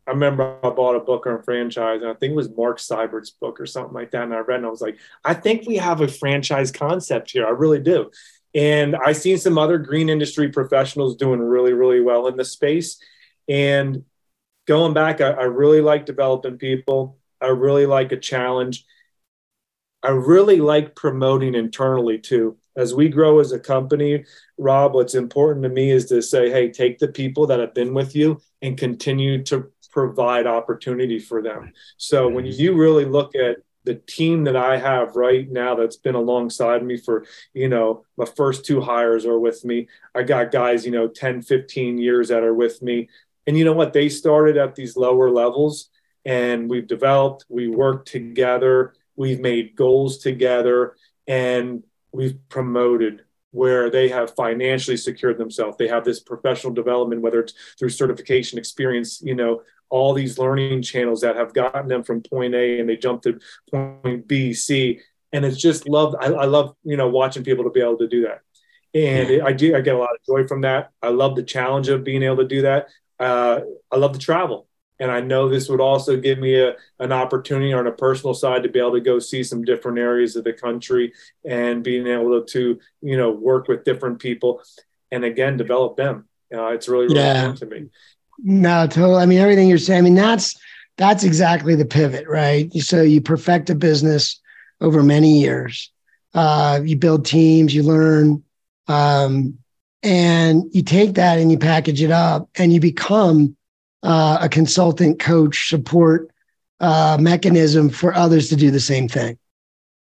I 0.07 0.11
remember 0.11 0.57
I 0.63 0.69
bought 0.69 0.95
a 0.95 1.01
book 1.01 1.27
on 1.27 1.43
franchise, 1.43 2.01
and 2.01 2.09
I 2.09 2.15
think 2.15 2.31
it 2.31 2.35
was 2.35 2.49
Mark 2.49 2.79
Siebert's 2.79 3.29
book 3.29 3.59
or 3.59 3.67
something 3.67 3.93
like 3.93 4.11
that. 4.11 4.23
And 4.23 4.33
I 4.33 4.39
read, 4.39 4.57
and 4.57 4.65
I 4.65 4.69
was 4.69 4.81
like, 4.81 4.97
I 5.23 5.35
think 5.35 5.67
we 5.67 5.75
have 5.75 6.01
a 6.01 6.07
franchise 6.07 6.71
concept 6.71 7.31
here. 7.31 7.45
I 7.45 7.51
really 7.51 7.79
do. 7.79 8.09
And 8.55 8.95
I 8.95 9.11
seen 9.11 9.37
some 9.37 9.59
other 9.59 9.77
green 9.77 10.09
industry 10.09 10.49
professionals 10.49 11.15
doing 11.15 11.39
really, 11.39 11.73
really 11.73 12.01
well 12.01 12.25
in 12.27 12.37
the 12.37 12.45
space. 12.45 12.99
And 13.47 14.03
going 14.69 14.93
back, 14.93 15.19
I, 15.19 15.31
I 15.31 15.43
really 15.45 15.81
like 15.81 16.05
developing 16.05 16.59
people. 16.59 17.17
I 17.41 17.47
really 17.47 17.87
like 17.87 18.11
a 18.11 18.17
challenge. 18.17 18.85
I 20.03 20.11
really 20.11 20.57
like 20.57 20.95
promoting 20.95 21.55
internally 21.55 22.19
too. 22.19 22.55
As 22.77 22.93
we 22.93 23.09
grow 23.09 23.39
as 23.39 23.51
a 23.51 23.59
company, 23.59 24.23
Rob, 24.59 24.93
what's 24.93 25.15
important 25.15 25.63
to 25.63 25.69
me 25.69 25.89
is 25.89 26.05
to 26.05 26.21
say, 26.21 26.51
hey, 26.51 26.69
take 26.69 26.99
the 26.99 27.07
people 27.07 27.47
that 27.47 27.59
have 27.59 27.73
been 27.73 27.95
with 27.95 28.15
you 28.15 28.41
and 28.61 28.77
continue 28.77 29.43
to 29.45 29.71
provide 29.91 30.45
opportunity 30.45 31.17
for 31.17 31.41
them. 31.41 31.73
So 31.97 32.29
when 32.29 32.45
you 32.45 32.75
really 32.75 33.05
look 33.05 33.33
at 33.35 33.57
the 33.85 33.95
team 33.95 34.43
that 34.43 34.55
I 34.55 34.77
have 34.77 35.15
right 35.15 35.49
now 35.49 35.73
that's 35.73 35.97
been 35.97 36.13
alongside 36.13 36.85
me 36.85 36.95
for, 36.95 37.25
you 37.53 37.69
know, 37.69 38.05
my 38.17 38.25
first 38.25 38.65
two 38.65 38.81
hires 38.81 39.25
are 39.25 39.39
with 39.39 39.65
me. 39.65 39.87
I 40.13 40.21
got 40.21 40.51
guys, 40.51 40.85
you 40.85 40.91
know, 40.91 41.07
10, 41.07 41.41
15 41.41 41.97
years 41.97 42.27
that 42.27 42.43
are 42.43 42.53
with 42.53 42.83
me. 42.83 43.09
And 43.49 43.57
you 43.57 43.65
know 43.65 43.73
what? 43.73 43.93
They 43.93 44.09
started 44.09 44.57
at 44.57 44.75
these 44.75 44.95
lower 44.95 45.31
levels 45.31 45.89
and 46.23 46.69
we've 46.69 46.85
developed, 46.85 47.45
we 47.49 47.67
worked 47.67 48.07
together, 48.07 48.93
we've 49.15 49.39
made 49.39 49.75
goals 49.75 50.19
together, 50.19 50.95
and 51.27 51.81
we've 52.11 52.37
promoted 52.49 53.23
where 53.49 53.89
they 53.89 54.07
have 54.09 54.35
financially 54.35 54.97
secured 54.97 55.39
themselves. 55.39 55.77
They 55.77 55.87
have 55.87 56.05
this 56.05 56.19
professional 56.19 56.73
development, 56.73 57.23
whether 57.23 57.39
it's 57.39 57.55
through 57.79 57.89
certification 57.89 58.59
experience, 58.59 59.19
you 59.19 59.33
know, 59.33 59.63
all 59.89 60.13
these 60.13 60.37
learning 60.37 60.83
channels 60.83 61.21
that 61.21 61.35
have 61.35 61.51
gotten 61.51 61.87
them 61.87 62.03
from 62.03 62.21
point 62.21 62.53
A 62.53 62.79
and 62.79 62.87
they 62.87 62.97
jump 62.97 63.23
to 63.23 63.39
point 63.71 64.27
B, 64.27 64.53
C. 64.53 64.99
And 65.33 65.43
it's 65.43 65.57
just 65.57 65.89
love. 65.89 66.15
I, 66.19 66.27
I 66.27 66.45
love, 66.45 66.75
you 66.83 66.97
know, 66.97 67.09
watching 67.09 67.43
people 67.43 67.63
to 67.63 67.71
be 67.71 67.81
able 67.81 67.97
to 67.97 68.07
do 68.07 68.27
that. 68.27 68.41
And 68.93 69.31
it, 69.31 69.41
I 69.41 69.53
do, 69.53 69.75
I 69.75 69.81
get 69.81 69.95
a 69.95 69.97
lot 69.97 70.11
of 70.11 70.23
joy 70.23 70.47
from 70.47 70.61
that. 70.61 70.91
I 71.01 71.09
love 71.09 71.35
the 71.35 71.41
challenge 71.41 71.89
of 71.89 72.03
being 72.03 72.21
able 72.21 72.37
to 72.37 72.47
do 72.47 72.61
that 72.61 72.89
uh, 73.19 73.61
I 73.91 73.97
love 73.97 74.13
to 74.13 74.19
travel. 74.19 74.67
And 75.01 75.09
I 75.09 75.21
know 75.21 75.47
this 75.47 75.69
would 75.69 75.79
also 75.79 76.17
give 76.17 76.39
me 76.39 76.59
a, 76.59 76.75
an 76.99 77.13
opportunity 77.13 77.71
on 77.71 77.87
a 77.87 77.91
personal 77.91 78.33
side 78.33 78.63
to 78.63 78.69
be 78.69 78.79
able 78.79 78.93
to 78.93 79.01
go 79.01 79.17
see 79.19 79.43
some 79.43 79.63
different 79.63 79.97
areas 79.97 80.35
of 80.35 80.43
the 80.43 80.51
country 80.51 81.13
and 81.45 81.83
being 81.83 82.05
able 82.07 82.43
to, 82.43 82.79
you 83.01 83.17
know, 83.17 83.31
work 83.31 83.69
with 83.69 83.85
different 83.85 84.19
people 84.19 84.61
and 85.11 85.23
again, 85.23 85.55
develop 85.55 85.95
them. 85.95 86.27
Uh, 86.53 86.67
it's 86.67 86.89
really, 86.89 87.05
really 87.05 87.19
yeah. 87.19 87.45
important 87.45 87.59
to 87.59 87.65
me. 87.67 87.89
No, 88.39 88.87
totally. 88.87 89.21
I 89.21 89.25
mean, 89.25 89.39
everything 89.39 89.69
you're 89.69 89.77
saying, 89.77 89.99
I 89.99 90.01
mean, 90.01 90.15
that's, 90.15 90.59
that's 90.97 91.23
exactly 91.23 91.75
the 91.75 91.85
pivot, 91.85 92.27
right? 92.27 92.71
So 92.73 93.01
you 93.01 93.21
perfect 93.21 93.69
a 93.69 93.75
business, 93.75 94.41
over 94.81 95.03
many 95.03 95.39
years. 95.39 95.91
Uh, 96.33 96.79
you 96.83 96.95
build 96.95 97.25
teams, 97.25 97.73
you 97.73 97.83
learn, 97.83 98.43
um, 98.87 99.58
and 100.03 100.63
you 100.71 100.83
take 100.83 101.15
that 101.15 101.39
and 101.39 101.51
you 101.51 101.57
package 101.57 102.01
it 102.01 102.11
up, 102.11 102.49
and 102.55 102.71
you 102.71 102.79
become 102.79 103.55
uh, 104.03 104.39
a 104.41 104.49
consultant, 104.49 105.19
coach, 105.19 105.69
support 105.69 106.29
uh, 106.79 107.17
mechanism 107.19 107.89
for 107.89 108.13
others 108.13 108.49
to 108.49 108.55
do 108.55 108.71
the 108.71 108.79
same 108.79 109.07
thing. 109.07 109.37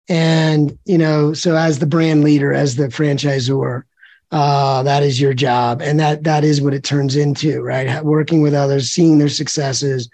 And 0.09 0.77
you 0.85 0.97
know, 0.97 1.33
so 1.33 1.55
as 1.55 1.79
the 1.79 1.87
brand 1.87 2.23
leader, 2.23 2.53
as 2.53 2.75
the 2.75 2.87
franchisor, 2.87 3.83
uh, 4.31 4.83
that 4.83 5.03
is 5.03 5.19
your 5.19 5.33
job, 5.33 5.81
and 5.81 5.99
that 5.99 6.23
that 6.23 6.43
is 6.43 6.61
what 6.61 6.73
it 6.73 6.83
turns 6.83 7.15
into, 7.15 7.61
right? 7.61 8.03
Working 8.03 8.41
with 8.41 8.53
others, 8.53 8.91
seeing 8.91 9.17
their 9.17 9.29
successes. 9.29 10.09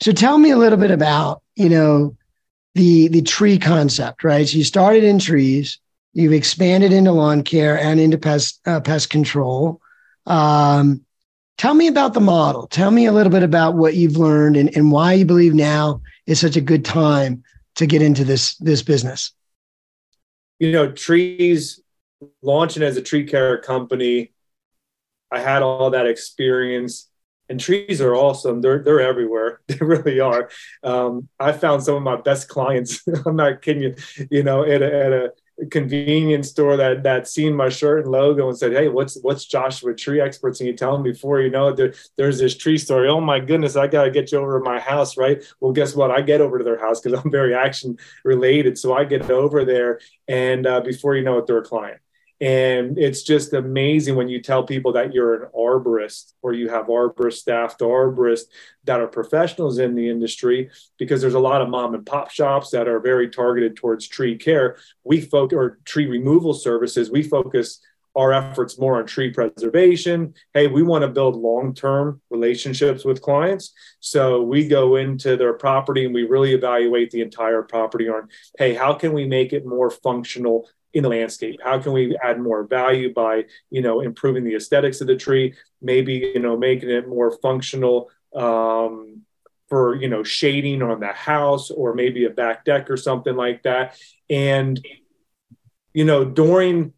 So 0.00 0.12
tell 0.12 0.38
me 0.38 0.50
a 0.50 0.56
little 0.56 0.78
bit 0.78 0.90
about 0.90 1.42
you 1.56 1.68
know 1.68 2.16
the 2.74 3.08
the 3.08 3.22
tree 3.22 3.58
concept, 3.58 4.24
right? 4.24 4.46
So 4.46 4.58
you 4.58 4.64
started 4.64 5.04
in 5.04 5.18
trees, 5.18 5.78
you've 6.14 6.32
expanded 6.32 6.92
into 6.92 7.12
lawn 7.12 7.42
care 7.42 7.78
and 7.78 8.00
into 8.00 8.16
pest 8.16 8.60
uh, 8.66 8.80
pest 8.80 9.10
control. 9.10 9.80
Um, 10.26 11.04
tell 11.58 11.74
me 11.74 11.88
about 11.88 12.14
the 12.14 12.20
model. 12.20 12.66
Tell 12.68 12.90
me 12.90 13.06
a 13.06 13.12
little 13.12 13.32
bit 13.32 13.42
about 13.42 13.74
what 13.74 13.94
you've 13.94 14.16
learned 14.16 14.56
and, 14.56 14.74
and 14.74 14.90
why 14.90 15.12
you 15.12 15.26
believe 15.26 15.54
now 15.54 16.00
is 16.26 16.40
such 16.40 16.56
a 16.56 16.60
good 16.60 16.84
time 16.84 17.44
to 17.74 17.86
get 17.86 18.00
into 18.00 18.24
this 18.24 18.56
this 18.56 18.82
business. 18.82 19.32
You 20.58 20.72
know, 20.72 20.92
trees 20.92 21.82
launching 22.42 22.82
as 22.82 22.96
a 22.96 23.02
tree 23.02 23.26
care 23.26 23.58
company. 23.58 24.32
I 25.30 25.40
had 25.40 25.62
all 25.62 25.90
that 25.90 26.06
experience 26.06 27.08
and 27.48 27.60
trees 27.60 28.00
are 28.00 28.14
awesome. 28.14 28.60
They're 28.60 28.82
they're 28.82 29.00
everywhere. 29.00 29.60
They 29.68 29.78
really 29.80 30.20
are. 30.20 30.50
Um, 30.82 31.28
I 31.40 31.52
found 31.52 31.82
some 31.82 31.96
of 31.96 32.02
my 32.02 32.16
best 32.16 32.48
clients. 32.48 33.02
I'm 33.26 33.36
not 33.36 33.62
kidding 33.62 33.82
you. 33.82 33.94
You 34.30 34.42
know, 34.42 34.62
at 34.64 34.82
a, 34.82 35.04
at 35.04 35.12
a 35.12 35.32
convenience 35.70 36.50
store 36.50 36.76
that 36.76 37.02
that 37.04 37.28
seen 37.28 37.54
my 37.54 37.68
shirt 37.68 38.04
and 38.04 38.10
logo 38.12 38.48
and 38.48 38.58
said, 38.58 38.72
"Hey, 38.72 38.88
what's 38.88 39.18
what's 39.22 39.44
Joshua 39.44 39.94
Tree 39.94 40.20
Experts?" 40.20 40.60
And 40.60 40.66
you 40.66 40.74
tell 40.74 40.92
them 40.92 41.02
before 41.02 41.40
you 41.40 41.50
know 41.50 41.68
it, 41.68 41.76
there, 41.76 41.94
there's 42.16 42.38
this 42.38 42.56
tree 42.56 42.78
story. 42.78 43.08
Oh 43.08 43.20
my 43.20 43.38
goodness, 43.40 43.76
I 43.76 43.86
gotta 43.86 44.10
get 44.10 44.32
you 44.32 44.38
over 44.38 44.58
to 44.58 44.64
my 44.64 44.80
house, 44.80 45.16
right? 45.16 45.42
Well, 45.60 45.72
guess 45.72 45.94
what? 45.94 46.10
I 46.10 46.22
get 46.22 46.40
over 46.40 46.58
to 46.58 46.64
their 46.64 46.78
house 46.80 47.00
because 47.00 47.20
I'm 47.24 47.30
very 47.30 47.54
action 47.54 47.98
related, 48.24 48.78
so 48.78 48.94
I 48.94 49.04
get 49.04 49.30
over 49.30 49.64
there, 49.64 50.00
and 50.28 50.66
uh, 50.66 50.80
before 50.80 51.16
you 51.16 51.22
know 51.22 51.38
it, 51.38 51.46
they're 51.46 51.58
a 51.58 51.64
client. 51.64 52.00
And 52.44 52.98
it's 52.98 53.22
just 53.22 53.54
amazing 53.54 54.16
when 54.16 54.28
you 54.28 54.38
tell 54.42 54.64
people 54.64 54.92
that 54.92 55.14
you're 55.14 55.44
an 55.44 55.50
arborist 55.56 56.34
or 56.42 56.52
you 56.52 56.68
have 56.68 56.88
arborist 56.88 57.38
staffed 57.38 57.80
arborists 57.80 58.48
that 58.84 59.00
are 59.00 59.06
professionals 59.06 59.78
in 59.78 59.94
the 59.94 60.10
industry, 60.10 60.68
because 60.98 61.22
there's 61.22 61.32
a 61.32 61.40
lot 61.40 61.62
of 61.62 61.70
mom 61.70 61.94
and 61.94 62.04
pop 62.04 62.30
shops 62.30 62.68
that 62.72 62.86
are 62.86 63.00
very 63.00 63.30
targeted 63.30 63.76
towards 63.76 64.06
tree 64.06 64.36
care. 64.36 64.76
We 65.04 65.22
focus 65.22 65.56
or 65.56 65.78
tree 65.86 66.04
removal 66.04 66.52
services. 66.52 67.10
We 67.10 67.22
focus 67.22 67.80
our 68.14 68.34
efforts 68.34 68.78
more 68.78 68.98
on 68.98 69.06
tree 69.06 69.30
preservation. 69.30 70.34
Hey, 70.52 70.66
we 70.66 70.82
want 70.82 71.00
to 71.00 71.08
build 71.08 71.36
long 71.36 71.72
term 71.72 72.20
relationships 72.28 73.06
with 73.06 73.22
clients. 73.22 73.72
So 74.00 74.42
we 74.42 74.68
go 74.68 74.96
into 74.96 75.38
their 75.38 75.54
property 75.54 76.04
and 76.04 76.12
we 76.14 76.24
really 76.24 76.52
evaluate 76.52 77.10
the 77.10 77.22
entire 77.22 77.62
property 77.62 78.10
on, 78.10 78.28
hey, 78.58 78.74
how 78.74 78.92
can 78.92 79.14
we 79.14 79.26
make 79.26 79.54
it 79.54 79.64
more 79.64 79.90
functional 79.90 80.68
in 80.94 81.02
the 81.02 81.08
landscape? 81.08 81.60
How 81.62 81.78
can 81.78 81.92
we 81.92 82.16
add 82.22 82.40
more 82.40 82.64
value 82.64 83.12
by 83.12 83.44
you 83.70 83.82
know 83.82 84.00
improving 84.00 84.44
the 84.44 84.54
aesthetics 84.54 85.00
of 85.00 85.08
the 85.08 85.16
tree? 85.16 85.54
Maybe 85.82 86.32
you 86.34 86.40
know 86.40 86.56
making 86.56 86.90
it 86.90 87.08
more 87.08 87.36
functional 87.42 88.10
um, 88.34 89.22
for 89.68 89.96
you 89.96 90.08
know 90.08 90.22
shading 90.22 90.82
on 90.82 91.00
the 91.00 91.08
house 91.08 91.70
or 91.70 91.94
maybe 91.94 92.24
a 92.24 92.30
back 92.30 92.64
deck 92.64 92.90
or 92.90 92.96
something 92.96 93.36
like 93.36 93.64
that. 93.64 93.98
And 94.30 94.82
you 95.92 96.04
know 96.04 96.24
during 96.24 96.94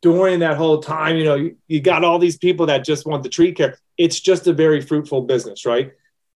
during 0.00 0.40
that 0.40 0.56
whole 0.56 0.80
time 0.80 1.16
you 1.16 1.24
know 1.24 1.34
you, 1.34 1.56
you 1.66 1.80
got 1.80 2.04
all 2.04 2.18
these 2.18 2.38
people 2.38 2.66
that 2.66 2.84
just 2.84 3.06
want 3.06 3.22
the 3.24 3.28
tree 3.28 3.52
care. 3.52 3.76
It's 3.98 4.20
just 4.20 4.46
a 4.46 4.52
very 4.52 4.80
fruitful 4.80 5.22
business 5.22 5.66
right? 5.66 5.92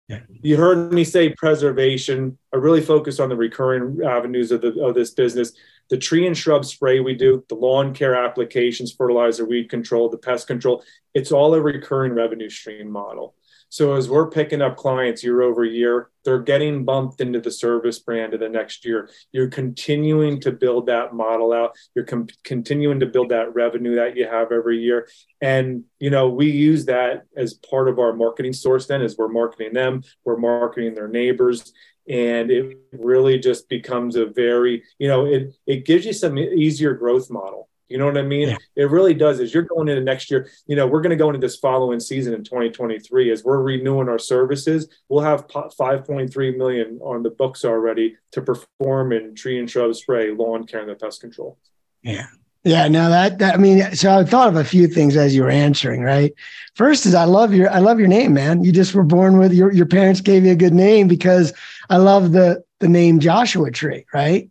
Yeah. 0.08 0.20
You 0.40 0.56
heard 0.56 0.90
me 0.90 1.04
say 1.04 1.34
preservation. 1.34 2.38
I 2.54 2.56
really 2.56 2.80
focus 2.80 3.20
on 3.20 3.28
the 3.28 3.36
recurring 3.36 4.00
avenues 4.02 4.50
of, 4.50 4.62
the, 4.62 4.82
of 4.82 4.94
this 4.94 5.10
business 5.10 5.52
the 5.90 5.98
tree 5.98 6.26
and 6.26 6.36
shrub 6.36 6.64
spray 6.64 7.00
we 7.00 7.14
do, 7.14 7.44
the 7.48 7.54
lawn 7.54 7.94
care 7.94 8.14
applications, 8.14 8.92
fertilizer, 8.92 9.44
weed 9.44 9.70
control, 9.70 10.08
the 10.08 10.18
pest 10.18 10.46
control, 10.46 10.82
it's 11.14 11.32
all 11.32 11.54
a 11.54 11.60
recurring 11.60 12.12
revenue 12.12 12.50
stream 12.50 12.90
model. 12.90 13.34
So 13.70 13.94
as 13.94 14.08
we're 14.08 14.30
picking 14.30 14.62
up 14.62 14.76
clients 14.76 15.22
year 15.22 15.42
over 15.42 15.64
year, 15.64 16.08
they're 16.24 16.38
getting 16.38 16.84
bumped 16.84 17.20
into 17.20 17.40
the 17.40 17.50
service 17.50 17.98
brand 17.98 18.32
of 18.32 18.40
the 18.40 18.48
next 18.48 18.84
year. 18.84 19.10
You're 19.30 19.48
continuing 19.48 20.40
to 20.40 20.52
build 20.52 20.86
that 20.86 21.12
model 21.12 21.52
out. 21.52 21.72
You're 21.94 22.06
com- 22.06 22.28
continuing 22.44 23.00
to 23.00 23.06
build 23.06 23.28
that 23.28 23.54
revenue 23.54 23.96
that 23.96 24.16
you 24.16 24.26
have 24.26 24.52
every 24.52 24.78
year. 24.78 25.08
And, 25.42 25.84
you 25.98 26.08
know, 26.08 26.30
we 26.30 26.50
use 26.50 26.86
that 26.86 27.24
as 27.36 27.54
part 27.54 27.88
of 27.88 27.98
our 27.98 28.14
marketing 28.14 28.54
source 28.54 28.86
then 28.86 29.02
as 29.02 29.16
we're 29.18 29.28
marketing 29.28 29.74
them, 29.74 30.02
we're 30.24 30.38
marketing 30.38 30.94
their 30.94 31.08
neighbors 31.08 31.72
and 32.08 32.50
it 32.50 32.76
really 32.92 33.38
just 33.38 33.68
becomes 33.68 34.16
a 34.16 34.26
very 34.26 34.82
you 34.98 35.08
know 35.08 35.26
it 35.26 35.54
it 35.66 35.84
gives 35.84 36.04
you 36.04 36.12
some 36.12 36.38
easier 36.38 36.94
growth 36.94 37.30
model. 37.30 37.68
You 37.88 37.96
know 37.96 38.04
what 38.04 38.18
i 38.18 38.22
mean? 38.22 38.50
Yeah. 38.50 38.56
it 38.76 38.90
really 38.90 39.14
does 39.14 39.40
is 39.40 39.54
you're 39.54 39.62
going 39.62 39.88
into 39.88 40.02
next 40.02 40.30
year 40.30 40.50
you 40.66 40.76
know 40.76 40.86
we're 40.86 41.00
going 41.00 41.08
to 41.10 41.16
go 41.16 41.28
into 41.30 41.40
this 41.40 41.56
following 41.56 42.00
season 42.00 42.34
in 42.34 42.44
2023 42.44 43.32
as 43.32 43.44
we're 43.44 43.62
renewing 43.62 44.10
our 44.10 44.18
services 44.18 44.88
we'll 45.08 45.24
have 45.24 45.48
5.3 45.48 46.56
million 46.58 46.98
on 47.00 47.22
the 47.22 47.30
books 47.30 47.64
already 47.64 48.16
to 48.32 48.42
perform 48.42 49.12
in 49.12 49.34
tree 49.34 49.58
and 49.58 49.70
shrub 49.70 49.94
spray 49.94 50.32
lawn 50.32 50.66
care 50.66 50.80
and 50.80 50.90
the 50.90 50.96
pest 50.96 51.22
control. 51.22 51.56
Yeah 52.02 52.26
yeah, 52.68 52.86
no, 52.86 53.08
that, 53.08 53.38
that 53.38 53.54
I 53.54 53.56
mean, 53.56 53.94
so 53.94 54.18
I 54.18 54.24
thought 54.24 54.48
of 54.48 54.56
a 54.56 54.62
few 54.62 54.88
things 54.88 55.16
as 55.16 55.34
you 55.34 55.42
were 55.42 55.50
answering, 55.50 56.02
right? 56.02 56.34
First 56.74 57.06
is 57.06 57.14
I 57.14 57.24
love 57.24 57.54
your 57.54 57.70
I 57.70 57.78
love 57.78 57.98
your 57.98 58.08
name, 58.08 58.34
man. 58.34 58.62
You 58.62 58.72
just 58.72 58.94
were 58.94 59.04
born 59.04 59.38
with 59.38 59.54
your 59.54 59.72
your 59.72 59.86
parents 59.86 60.20
gave 60.20 60.44
you 60.44 60.52
a 60.52 60.56
good 60.56 60.74
name 60.74 61.08
because 61.08 61.54
I 61.88 61.96
love 61.96 62.32
the 62.32 62.62
the 62.80 62.88
name 62.88 63.20
Joshua 63.20 63.70
Tree, 63.70 64.04
right? 64.12 64.50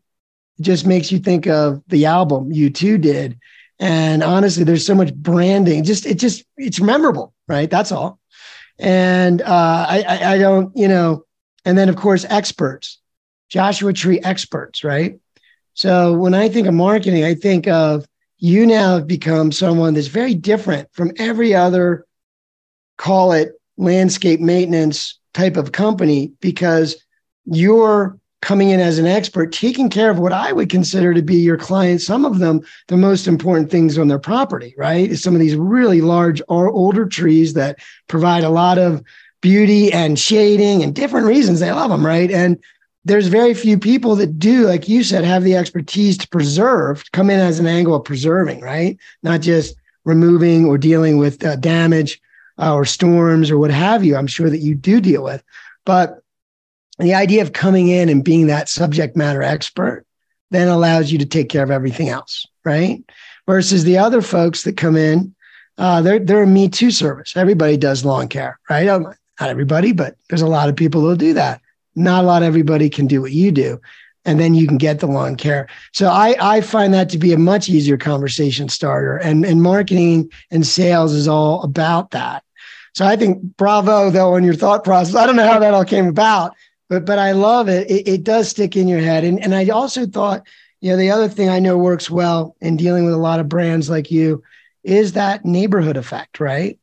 It 0.57 0.62
just 0.62 0.88
makes 0.88 1.12
you 1.12 1.19
think 1.19 1.45
of 1.45 1.83
the 1.89 2.07
album 2.07 2.51
U2 2.51 2.97
did. 2.97 3.39
And 3.77 4.24
honestly, 4.24 4.63
there's 4.63 4.86
so 4.86 4.95
much 4.95 5.13
branding. 5.13 5.83
Just 5.83 6.07
it 6.07 6.15
just 6.15 6.43
it's 6.57 6.81
memorable, 6.81 7.36
right? 7.47 7.69
That's 7.69 7.91
all. 7.91 8.19
And 8.79 9.43
uh, 9.43 9.86
I, 9.88 10.03
I 10.07 10.33
I 10.33 10.38
don't, 10.39 10.75
you 10.75 10.88
know, 10.88 11.24
and 11.65 11.77
then 11.77 11.88
of 11.88 11.97
course 11.97 12.25
experts, 12.27 13.00
Joshua 13.50 13.93
Tree 13.93 14.19
experts, 14.21 14.83
right? 14.83 15.19
So 15.77 16.12
when 16.13 16.34
I 16.34 16.50
think 16.50 16.65
of 16.65 16.74
marketing, 16.74 17.24
I 17.24 17.36
think 17.36 17.67
of 17.67 18.07
you 18.39 18.65
now 18.65 18.96
have 18.96 19.05
become 19.05 19.51
someone 19.51 19.93
that's 19.93 20.07
very 20.07 20.34
different 20.34 20.91
from 20.91 21.12
every 21.17 21.53
other, 21.53 22.07
call 22.98 23.31
it 23.31 23.51
landscape 23.77 24.39
maintenance 24.39 25.19
type 25.36 25.55
of 25.55 25.74
company, 25.74 26.31
because 26.41 26.96
you're 27.46 28.17
coming 28.41 28.72
in 28.72 28.79
as 28.79 28.98
an 28.98 29.05
expert, 29.05 29.51
taking 29.51 29.88
care 29.88 30.10
of 30.10 30.17
what 30.17 30.34
I 30.34 30.51
would 30.51 30.72
consider 30.72 31.13
to 31.13 31.22
be 31.22 31.36
your 31.36 31.57
clients, 31.57 32.07
some 32.07 32.25
of 32.25 32.39
them 32.39 32.62
the 32.88 32.98
most 32.98 33.27
important 33.27 33.69
things 33.69 34.00
on 34.00 34.07
their 34.07 34.17
property, 34.17 34.74
right? 34.79 35.15
Some 35.15 35.36
of 35.36 35.39
these 35.39 35.55
really 35.55 36.01
large 36.01 36.41
or 36.48 36.72
older 36.72 37.05
trees 37.05 37.53
that 37.53 37.77
provide 38.07 38.43
a 38.43 38.50
lot 38.50 38.79
of 38.79 39.03
beauty 39.41 39.93
and 39.93 40.17
shading 40.17 40.81
and 40.81 40.96
different 40.96 41.27
reasons 41.27 41.60
they 41.60 41.72
love 41.72 41.91
them, 41.91 42.03
right? 42.03 42.31
And 42.31 42.57
there's 43.07 43.27
very 43.27 43.53
few 43.53 43.79
people 43.79 44.15
that 44.17 44.37
do, 44.37 44.67
like 44.67 44.89
you 44.89 45.01
said, 45.01 45.23
have 45.23 45.43
the 45.43 45.55
expertise 45.55 46.17
to 46.17 46.27
preserve, 46.27 47.09
come 47.13 47.29
in 47.29 47.39
as 47.39 47.57
an 47.57 47.65
angle 47.65 47.95
of 47.95 48.03
preserving, 48.03 48.59
right? 48.61 48.97
Not 49.23 49.39
just 49.41 49.75
removing 50.03 50.65
or 50.65 50.77
dealing 50.77 51.17
with 51.17 51.43
uh, 51.45 51.55
damage 51.55 52.21
uh, 52.59 52.73
or 52.75 52.83
storms 52.83 53.49
or 53.49 53.57
what 53.57 53.71
have 53.71 54.03
you. 54.03 54.17
I'm 54.17 54.27
sure 54.27 54.49
that 54.49 54.59
you 54.59 54.75
do 54.75 54.99
deal 54.99 55.23
with, 55.23 55.41
but 55.85 56.21
the 56.99 57.13
idea 57.13 57.41
of 57.41 57.53
coming 57.53 57.87
in 57.87 58.09
and 58.09 58.25
being 58.25 58.47
that 58.47 58.67
subject 58.67 59.15
matter 59.15 59.41
expert 59.41 60.05
then 60.51 60.67
allows 60.67 61.11
you 61.11 61.17
to 61.19 61.25
take 61.25 61.49
care 61.49 61.63
of 61.63 61.71
everything 61.71 62.09
else, 62.09 62.45
right? 62.65 63.03
Versus 63.45 63.83
the 63.83 63.97
other 63.97 64.21
folks 64.21 64.63
that 64.63 64.75
come 64.75 64.97
in, 64.97 65.33
uh, 65.77 66.01
they're 66.01 66.19
they're 66.19 66.43
a 66.43 66.47
me 66.47 66.67
too 66.67 66.91
service. 66.91 67.37
Everybody 67.37 67.77
does 67.77 68.03
lawn 68.03 68.27
care, 68.27 68.59
right? 68.69 68.87
Um, 68.87 69.13
not 69.39 69.49
everybody, 69.49 69.91
but 69.93 70.15
there's 70.27 70.41
a 70.41 70.47
lot 70.47 70.67
of 70.67 70.75
people 70.75 71.01
who'll 71.01 71.15
do 71.15 71.33
that 71.35 71.61
not 71.98 72.24
a 72.24 72.27
lot 72.27 72.44
of 72.44 72.48
everybody 72.48 72.89
can 72.89 73.08
do 73.08 73.22
what 73.22 73.32
you 73.32 73.51
do 73.51 73.80
and 74.27 74.39
then 74.39 74.54
you 74.54 74.68
can 74.68 74.77
get 74.77 75.00
the 75.00 75.08
lawn 75.08 75.36
care. 75.36 75.68
So 75.94 76.10
i 76.10 76.36
i 76.39 76.62
find 76.62 76.94
that 76.94 77.10
to 77.10 77.18
be 77.18 77.34
a 77.34 77.38
much 77.38 77.70
easier 77.70 77.98
conversation 77.98 78.70
starter 78.70 79.18
and 79.18 79.46
and 79.46 79.63
marketing 79.63 80.30
and 80.51 80.68
sales 80.68 81.13
is 81.13 81.27
all 81.27 81.63
about 81.63 82.12
that. 82.12 82.44
So 82.94 83.06
i 83.06 83.16
think 83.16 83.42
bravo 83.58 84.10
though 84.12 84.36
on 84.36 84.44
your 84.44 84.54
thought 84.54 84.84
process. 84.84 85.16
I 85.16 85.25
don't 85.25 85.38
know 85.38 85.48
how 85.48 85.60
that 85.60 85.74
all 85.74 85.86
came 85.86 86.08
about 86.08 86.54
but 86.89 87.06
but 87.06 87.18
i 87.18 87.32
love 87.32 87.70
it. 87.70 87.89
It, 87.89 88.08
it 88.08 88.24
does 88.24 88.50
stick 88.50 88.75
in 88.75 88.88
your 88.88 89.00
head. 89.00 89.24
And 89.24 89.42
and 89.42 89.56
i 89.56 89.68
also 89.70 90.06
thought 90.06 90.46
you 90.82 90.92
know 90.92 90.98
the 90.98 91.12
other 91.12 91.30
thing 91.30 91.50
i 91.50 91.60
know 91.60 91.77
works 91.77 92.10
well 92.10 92.56
in 92.62 92.77
dealing 92.77 93.06
with 93.06 93.13
a 93.13 93.18
lot 93.18 93.39
of 93.39 93.50
brands 93.50 93.89
like 93.89 94.12
you 94.12 94.44
is 94.84 95.13
that 95.13 95.46
neighborhood 95.46 95.98
effect 95.98 96.39
right? 96.39 96.80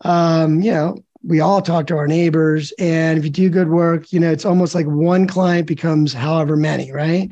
Um 0.00 0.62
you 0.62 0.72
know 0.72 1.04
we 1.26 1.40
all 1.40 1.60
talk 1.60 1.86
to 1.86 1.96
our 1.96 2.06
neighbors 2.06 2.72
and 2.78 3.18
if 3.18 3.24
you 3.24 3.30
do 3.30 3.50
good 3.50 3.68
work 3.68 4.12
you 4.12 4.20
know 4.20 4.30
it's 4.30 4.44
almost 4.44 4.74
like 4.74 4.86
one 4.86 5.26
client 5.26 5.66
becomes 5.66 6.12
however 6.12 6.56
many 6.56 6.92
right 6.92 7.30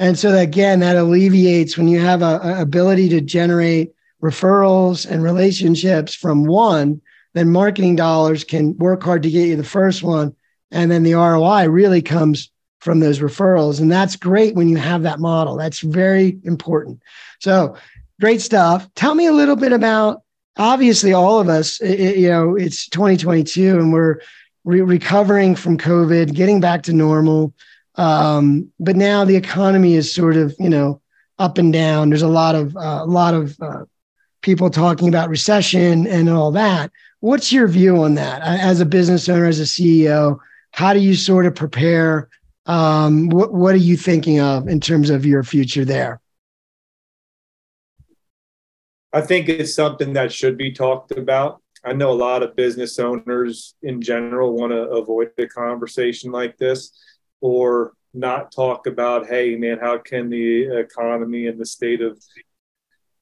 And 0.00 0.18
so 0.18 0.34
again, 0.34 0.80
that 0.80 0.96
alleviates 0.96 1.76
when 1.76 1.86
you 1.86 2.00
have 2.00 2.22
a, 2.22 2.40
a 2.42 2.62
ability 2.62 3.10
to 3.10 3.20
generate 3.20 3.92
referrals 4.22 5.08
and 5.08 5.22
relationships 5.22 6.14
from 6.14 6.46
one, 6.46 7.02
then 7.34 7.52
marketing 7.52 7.96
dollars 7.96 8.42
can 8.42 8.76
work 8.78 9.02
hard 9.02 9.22
to 9.24 9.30
get 9.30 9.46
you 9.46 9.56
the 9.56 9.62
first 9.62 10.02
one. 10.02 10.34
And 10.70 10.90
then 10.90 11.02
the 11.02 11.12
ROI 11.12 11.68
really 11.68 12.00
comes 12.00 12.50
from 12.78 13.00
those 13.00 13.18
referrals. 13.18 13.78
And 13.78 13.92
that's 13.92 14.16
great 14.16 14.54
when 14.54 14.70
you 14.70 14.78
have 14.78 15.02
that 15.02 15.20
model. 15.20 15.58
That's 15.58 15.80
very 15.80 16.38
important. 16.44 17.02
So 17.38 17.76
great 18.20 18.40
stuff. 18.40 18.88
Tell 18.94 19.14
me 19.14 19.26
a 19.26 19.32
little 19.32 19.56
bit 19.56 19.74
about 19.74 20.22
obviously 20.56 21.12
all 21.12 21.40
of 21.40 21.48
us, 21.48 21.80
it, 21.80 22.16
you 22.16 22.28
know, 22.28 22.56
it's 22.56 22.88
2022 22.88 23.78
and 23.78 23.92
we're 23.92 24.20
re- 24.64 24.80
recovering 24.82 25.54
from 25.54 25.78
COVID, 25.78 26.34
getting 26.34 26.60
back 26.60 26.82
to 26.84 26.92
normal. 26.92 27.54
Um, 27.96 28.70
but 28.78 28.96
now 28.96 29.24
the 29.24 29.36
economy 29.36 29.94
is 29.94 30.12
sort 30.12 30.36
of, 30.36 30.54
you 30.58 30.68
know, 30.68 31.00
up 31.38 31.58
and 31.58 31.72
down. 31.72 32.10
There's 32.10 32.22
a 32.22 32.28
lot 32.28 32.54
of, 32.54 32.76
uh, 32.76 33.00
a 33.02 33.06
lot 33.06 33.34
of 33.34 33.56
uh, 33.60 33.84
people 34.42 34.70
talking 34.70 35.08
about 35.08 35.28
recession 35.28 36.06
and 36.06 36.28
all 36.28 36.50
that. 36.52 36.90
What's 37.20 37.52
your 37.52 37.68
view 37.68 38.02
on 38.02 38.14
that 38.14 38.40
as 38.42 38.80
a 38.80 38.86
business 38.86 39.28
owner, 39.28 39.46
as 39.46 39.60
a 39.60 39.64
CEO? 39.64 40.38
How 40.72 40.92
do 40.92 41.00
you 41.00 41.14
sort 41.14 41.46
of 41.46 41.54
prepare? 41.54 42.28
Um, 42.66 43.28
what, 43.28 43.52
what 43.52 43.74
are 43.74 43.78
you 43.78 43.96
thinking 43.96 44.40
of 44.40 44.68
in 44.68 44.80
terms 44.80 45.10
of 45.10 45.26
your 45.26 45.42
future 45.42 45.84
there? 45.84 46.20
I 49.12 49.20
think 49.20 49.48
it's 49.48 49.74
something 49.74 50.12
that 50.12 50.32
should 50.32 50.56
be 50.56 50.72
talked 50.72 51.12
about. 51.12 51.62
I 51.84 51.94
know 51.94 52.12
a 52.12 52.12
lot 52.12 52.42
of 52.42 52.54
business 52.56 52.98
owners 52.98 53.74
in 53.82 54.02
general 54.02 54.54
want 54.54 54.72
to 54.72 54.82
avoid 54.82 55.30
a 55.38 55.46
conversation 55.46 56.30
like 56.30 56.58
this 56.58 56.92
or 57.40 57.94
not 58.12 58.52
talk 58.52 58.86
about, 58.86 59.26
hey, 59.26 59.56
man, 59.56 59.78
how 59.78 59.98
can 59.98 60.28
the 60.28 60.78
economy 60.78 61.46
and 61.46 61.58
the 61.58 61.66
state 61.66 62.02
of, 62.02 62.22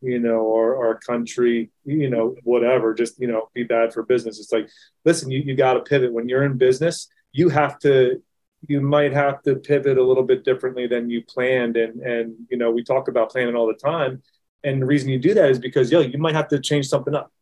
you 0.01 0.19
know, 0.19 0.53
our, 0.53 0.77
our 0.77 0.99
country, 0.99 1.71
you 1.85 2.11
know, 2.11 2.35
whatever, 2.43 2.95
just, 2.95 3.21
you 3.21 3.29
know, 3.29 3.49
be 3.55 3.63
bad 3.63 3.93
for 3.93 4.03
business. 4.03 4.41
It's 4.41 4.53
like, 4.53 4.69
listen, 5.05 5.31
you, 5.31 5.41
you 5.41 5.55
got 5.55 5.75
to 5.75 5.81
pivot. 5.81 6.13
When 6.13 6.29
you're 6.29 6.45
in 6.45 6.59
business, 6.59 7.09
you 7.33 7.49
have 7.49 7.79
to, 7.81 8.23
you 8.67 8.81
might 8.81 9.13
have 9.13 9.43
to 9.43 9.57
pivot 9.57 9.99
a 9.99 10.05
little 10.05 10.25
bit 10.25 10.45
differently 10.45 10.87
than 10.87 11.11
you 11.11 11.23
planned. 11.23 11.77
And, 11.77 12.01
and, 12.03 12.35
you 12.51 12.57
know, 12.57 12.71
we 12.71 12.83
talk 12.83 13.09
about 13.09 13.31
planning 13.31 13.55
all 13.55 13.69
the 13.69 13.75
time 13.75 14.23
and 14.65 14.83
the 14.83 14.87
reason 14.87 15.09
you 15.09 15.19
do 15.19 15.35
that 15.35 15.51
is 15.51 15.59
because, 15.59 15.91
yo, 15.91 16.01
you 16.01 16.19
might 16.19 16.35
have 16.35 16.49
to 16.49 16.59
change 16.59 16.89
something 16.89 17.15
up. 17.15 17.33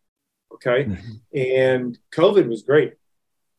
Okay. 0.55 0.85
Mm-hmm. 0.85 1.13
And 1.35 1.99
COVID 2.13 2.49
was 2.49 2.63
great. 2.63 2.95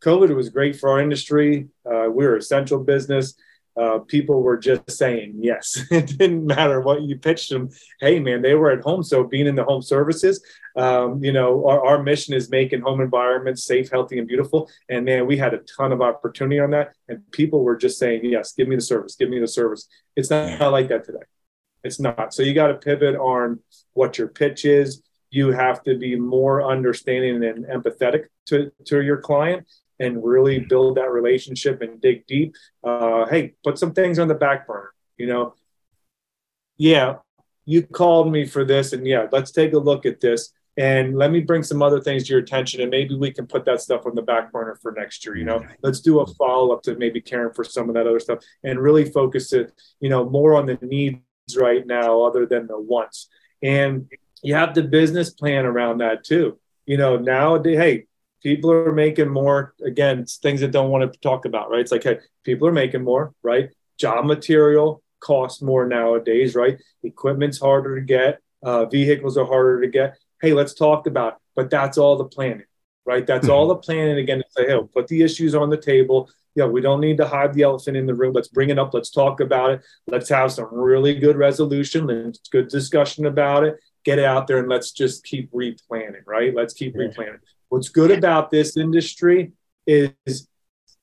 COVID 0.04 0.36
was 0.36 0.50
great 0.50 0.76
for 0.76 0.90
our 0.90 1.02
industry. 1.02 1.70
Uh, 1.86 2.08
we 2.10 2.26
were 2.26 2.38
essential 2.38 2.80
business. 2.84 3.36
Uh, 3.80 4.00
people 4.00 4.42
were 4.42 4.58
just 4.58 4.90
saying 4.90 5.36
yes. 5.38 5.80
it 5.92 6.18
didn't 6.18 6.46
matter 6.46 6.82
what 6.82 7.04
you 7.04 7.16
pitched 7.16 7.52
them. 7.52 7.70
Hey, 8.00 8.20
man, 8.20 8.42
they 8.42 8.56
were 8.56 8.72
at 8.72 8.82
home. 8.82 9.04
So 9.04 9.24
being 9.24 9.46
in 9.46 9.56
the 9.56 9.64
home 9.64 9.84
services, 9.84 10.44
um, 10.76 11.24
you 11.24 11.32
know, 11.32 11.68
our, 11.68 11.86
our 11.86 12.04
mission 12.04 12.34
is 12.34 12.50
making 12.50 12.82
home 12.82 13.02
environments 13.02 13.66
safe, 13.66 13.92
healthy, 13.92 14.18
and 14.18 14.28
beautiful. 14.28 14.70
And 14.90 15.06
man, 15.06 15.28
we 15.28 15.38
had 15.38 15.54
a 15.54 15.60
ton 15.60 15.92
of 15.92 16.02
opportunity 16.02 16.60
on 16.60 16.72
that. 16.72 16.94
And 17.08 17.30
people 17.32 17.64
were 17.64 17.78
just 17.78 18.00
saying, 18.00 18.22
yes, 18.26 18.54
give 18.54 18.68
me 18.68 18.76
the 18.76 18.82
service, 18.82 19.16
give 19.16 19.30
me 19.30 19.40
the 19.40 19.48
service. 19.48 19.88
It's 20.16 20.32
not, 20.32 20.60
not 20.60 20.72
like 20.72 20.88
that 20.88 21.04
today. 21.04 21.26
It's 21.84 22.00
not. 22.00 22.34
So 22.34 22.44
you 22.44 22.54
got 22.54 22.68
to 22.68 22.74
pivot 22.76 23.16
on 23.16 23.60
what 23.94 24.18
your 24.18 24.28
pitch 24.28 24.66
is. 24.66 25.04
You 25.30 25.52
have 25.52 25.84
to 25.84 25.98
be 25.98 26.16
more 26.16 26.64
understanding 26.64 27.44
and 27.44 27.66
empathetic 27.66 28.26
to, 28.48 28.72
to 28.86 29.02
your 29.02 29.18
client 29.18 29.68
and 30.00 30.24
really 30.24 30.60
build 30.60 30.96
that 30.98 31.12
relationship 31.12 31.82
and 31.82 32.00
dig 32.00 32.26
deep. 32.28 32.56
Uh, 32.84 33.26
hey, 33.26 33.54
put 33.64 33.78
some 33.78 33.94
things 33.94 34.20
on 34.20 34.28
the 34.28 34.36
back 34.36 34.68
burner. 34.68 34.94
You 35.18 35.28
know, 35.28 35.54
yeah, 36.78 37.16
you 37.66 37.84
called 37.84 38.32
me 38.32 38.46
for 38.46 38.64
this, 38.64 38.94
and 38.94 39.06
yeah, 39.06 39.28
let's 39.32 39.52
take 39.52 39.74
a 39.74 39.80
look 39.80 40.06
at 40.06 40.22
this 40.22 40.54
and 40.78 41.18
let 41.18 41.32
me 41.32 41.42
bring 41.42 41.64
some 41.64 41.82
other 41.82 42.00
things 42.00 42.24
to 42.24 42.34
your 42.34 42.40
attention 42.40 42.82
and 42.82 42.92
maybe 42.92 43.16
we 43.16 43.32
can 43.32 43.48
put 43.48 43.66
that 43.66 43.82
stuff 43.82 44.06
on 44.06 44.14
the 44.14 44.22
back 44.22 44.52
burner 44.52 44.78
for 44.82 44.92
next 44.92 45.26
year 45.26 45.36
you 45.36 45.44
know 45.44 45.66
let's 45.82 46.00
do 46.00 46.20
a 46.20 46.28
follow-up 46.36 46.84
to 46.84 46.96
maybe 46.96 47.20
caring 47.20 47.54
for 47.54 47.64
some 47.64 47.90
of 47.90 47.96
that 47.96 48.08
other 48.08 48.20
stuff 48.20 48.40
and 48.64 48.80
really 48.80 49.06
focus 49.06 49.52
it 49.54 49.74
you 50.00 50.10
know 50.10 50.30
more 50.30 50.56
on 50.56 50.66
the 50.66 50.78
need 50.82 51.20
right 51.56 51.86
now 51.86 52.24
other 52.24 52.46
than 52.46 52.68
the 52.68 52.80
wants. 52.80 53.30
And 53.62 54.12
you 54.44 54.56
have 54.56 54.74
the 54.74 54.84
business 54.84 55.30
plan 55.30 55.66
around 55.66 56.00
that 56.00 56.24
too. 56.24 56.60
You 56.86 56.98
know, 56.98 57.18
now, 57.18 57.62
hey, 57.62 58.06
people 58.42 58.72
are 58.72 58.94
making 58.94 59.30
more. 59.30 59.74
Again, 59.84 60.20
it's 60.20 60.38
things 60.38 60.62
that 60.62 60.72
don't 60.72 60.90
want 60.90 61.12
to 61.12 61.20
talk 61.20 61.46
about, 61.46 61.70
right? 61.70 61.82
It's 61.82 61.92
like, 61.92 62.04
hey, 62.04 62.20
people 62.44 62.68
are 62.68 62.74
making 62.74 63.04
more, 63.04 63.34
right? 63.44 63.70
Job 63.98 64.26
material 64.26 65.02
costs 65.20 65.62
more 65.62 65.88
nowadays, 65.88 66.56
right? 66.56 66.78
Equipment's 67.04 67.60
harder 67.60 68.00
to 68.00 68.06
get. 68.06 68.40
Uh, 68.64 68.86
vehicles 68.86 69.38
are 69.38 69.46
harder 69.46 69.82
to 69.82 69.88
get. 69.88 70.18
Hey, 70.42 70.54
let's 70.54 70.74
talk 70.74 71.08
about. 71.08 71.34
It. 71.34 71.40
But 71.56 71.70
that's 71.70 71.98
all 71.98 72.18
the 72.18 72.26
planning, 72.26 72.68
right? 73.06 73.26
That's 73.26 73.46
mm-hmm. 73.46 73.54
all 73.54 73.68
the 73.68 73.76
planning. 73.76 74.18
Again, 74.18 74.40
to 74.40 74.46
say, 74.50 74.68
hey, 74.68 74.80
put 74.94 75.08
the 75.08 75.24
issues 75.24 75.56
on 75.56 75.70
the 75.70 75.78
table 75.78 76.30
yeah, 76.58 76.66
we 76.66 76.82
don't 76.82 77.02
need 77.02 77.18
to 77.18 77.28
hide 77.28 77.54
the 77.54 77.62
elephant 77.62 77.96
in 77.96 78.08
the 78.08 78.16
room. 78.16 78.34
Let's 78.34 78.48
bring 78.48 78.72
it 78.72 78.80
up. 78.80 78.92
Let's 78.92 79.12
talk 79.12 79.42
about 79.42 79.70
it. 79.70 79.86
Let's 80.08 80.28
have 80.30 80.52
some 80.52 80.74
really 80.74 81.14
good 81.14 81.38
resolution 81.38 82.10
and 82.10 82.36
good 82.52 82.68
discussion 82.68 83.28
about 83.28 83.64
it. 83.64 83.76
Get 84.04 84.18
it 84.18 84.26
out 84.26 84.48
there 84.48 84.58
and 84.58 84.68
let's 84.68 84.92
just 84.92 85.24
keep 85.24 85.52
replanning, 85.52 86.24
right? 86.26 86.56
Let's 86.56 86.74
keep 86.74 86.96
replanning. 86.96 87.42
What's 87.70 87.90
good 87.90 88.10
about 88.10 88.50
this 88.50 88.76
industry 88.76 89.52
is 89.86 90.48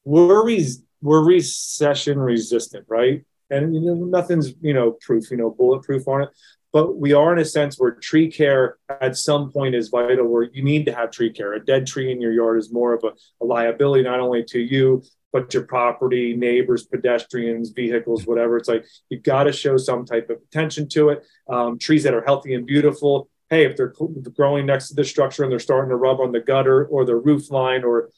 we're, 0.04 0.44
re- 0.44 0.66
we're 1.00 1.22
recession 1.22 2.18
resistant, 2.18 2.86
right? 2.88 3.24
And 3.48 3.76
you 3.76 3.80
know, 3.80 3.94
nothing's, 3.94 4.54
you 4.60 4.74
know, 4.74 4.96
proof, 5.02 5.30
you 5.30 5.36
know, 5.36 5.50
bulletproof 5.50 6.08
on 6.08 6.22
it 6.22 6.30
but 6.74 6.96
we 6.96 7.12
are 7.12 7.32
in 7.32 7.38
a 7.38 7.44
sense 7.44 7.78
where 7.78 7.92
tree 7.92 8.28
care 8.28 8.78
at 9.00 9.16
some 9.16 9.52
point 9.52 9.76
is 9.76 9.90
vital 9.90 10.26
where 10.26 10.42
you 10.52 10.62
need 10.62 10.84
to 10.84 10.92
have 10.92 11.10
tree 11.10 11.32
care 11.32 11.54
a 11.54 11.64
dead 11.64 11.86
tree 11.86 12.10
in 12.12 12.20
your 12.20 12.32
yard 12.32 12.58
is 12.58 12.72
more 12.72 12.92
of 12.92 13.04
a, 13.04 13.12
a, 13.42 13.46
liability 13.46 14.02
not 14.02 14.20
only 14.20 14.44
to 14.44 14.58
you 14.58 15.02
but 15.34 15.52
your 15.52 15.64
property, 15.64 16.36
neighbors, 16.36 16.84
pedestrians, 16.84 17.70
vehicles, 17.70 18.24
whatever. 18.24 18.56
It's 18.56 18.68
like 18.68 18.86
you've 19.10 19.24
got 19.24 19.44
to 19.44 19.52
show 19.52 19.76
some 19.76 20.06
type 20.06 20.30
of 20.30 20.38
attention 20.48 20.88
to 20.90 21.08
it. 21.08 21.24
Um, 21.48 21.76
trees 21.76 22.04
that 22.04 22.14
are 22.14 22.22
healthy 22.24 22.54
and 22.54 22.64
beautiful. 22.64 23.28
Hey, 23.50 23.66
if 23.66 23.76
they're 23.76 23.92
growing 24.36 24.64
next 24.64 24.88
to 24.88 24.94
the 24.94 25.02
structure 25.02 25.42
and 25.42 25.50
they're 25.50 25.58
starting 25.58 25.90
to 25.90 25.96
rub 25.96 26.20
on 26.20 26.30
the 26.30 26.38
gutter 26.38 26.86
or 26.86 27.04
the 27.04 27.16
roof 27.16 27.50
line, 27.50 27.82
or 27.82 28.10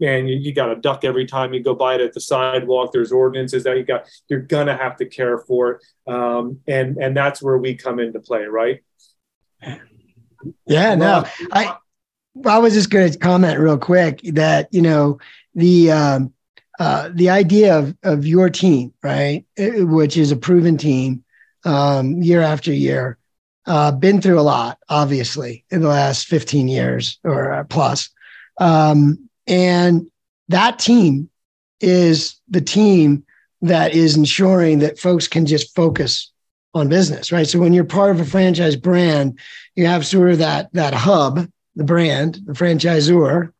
man, 0.00 0.26
you, 0.26 0.36
you 0.36 0.54
got 0.54 0.68
to 0.68 0.76
duck 0.76 1.04
every 1.04 1.26
time 1.26 1.52
you 1.52 1.62
go 1.62 1.74
by 1.74 1.96
it 1.96 2.00
at 2.00 2.14
the 2.14 2.20
sidewalk. 2.20 2.92
There's 2.92 3.12
ordinances 3.12 3.64
that 3.64 3.76
you 3.76 3.84
got. 3.84 4.08
You're 4.28 4.40
gonna 4.40 4.76
have 4.76 4.96
to 4.96 5.04
care 5.04 5.36
for 5.36 5.72
it, 5.72 5.82
um, 6.10 6.60
and 6.66 6.96
and 6.96 7.14
that's 7.14 7.42
where 7.42 7.58
we 7.58 7.74
come 7.74 8.00
into 8.00 8.20
play, 8.20 8.44
right? 8.44 8.82
Yeah, 10.66 10.94
no, 10.94 11.26
I 11.52 11.76
I 12.46 12.58
was 12.58 12.72
just 12.72 12.90
going 12.90 13.12
to 13.12 13.18
comment 13.18 13.60
real 13.60 13.78
quick 13.78 14.20
that 14.32 14.72
you 14.72 14.82
know 14.82 15.18
the 15.54 15.92
um, 15.92 16.33
uh, 16.78 17.10
the 17.12 17.30
idea 17.30 17.78
of, 17.78 17.96
of 18.02 18.26
your 18.26 18.50
team, 18.50 18.92
right, 19.02 19.44
which 19.56 20.16
is 20.16 20.32
a 20.32 20.36
proven 20.36 20.76
team 20.76 21.24
um, 21.64 22.22
year 22.22 22.40
after 22.40 22.72
year, 22.72 23.18
uh, 23.66 23.92
been 23.92 24.20
through 24.20 24.38
a 24.38 24.42
lot, 24.42 24.78
obviously, 24.88 25.64
in 25.70 25.80
the 25.80 25.88
last 25.88 26.26
15 26.26 26.68
years 26.68 27.18
or 27.24 27.52
uh, 27.52 27.64
plus. 27.64 28.10
Um, 28.60 29.28
and 29.46 30.10
that 30.48 30.78
team 30.78 31.30
is 31.80 32.36
the 32.48 32.60
team 32.60 33.24
that 33.62 33.94
is 33.94 34.16
ensuring 34.16 34.80
that 34.80 34.98
folks 34.98 35.28
can 35.28 35.46
just 35.46 35.74
focus 35.74 36.32
on 36.74 36.88
business, 36.88 37.32
right? 37.32 37.46
So 37.46 37.58
when 37.58 37.72
you're 37.72 37.84
part 37.84 38.10
of 38.10 38.20
a 38.20 38.24
franchise 38.24 38.76
brand, 38.76 39.38
you 39.76 39.86
have 39.86 40.06
sort 40.06 40.30
of 40.30 40.38
that 40.38 40.72
that 40.72 40.92
hub, 40.92 41.48
the 41.76 41.84
brand, 41.84 42.40
the 42.46 42.52
franchisor, 42.52 43.52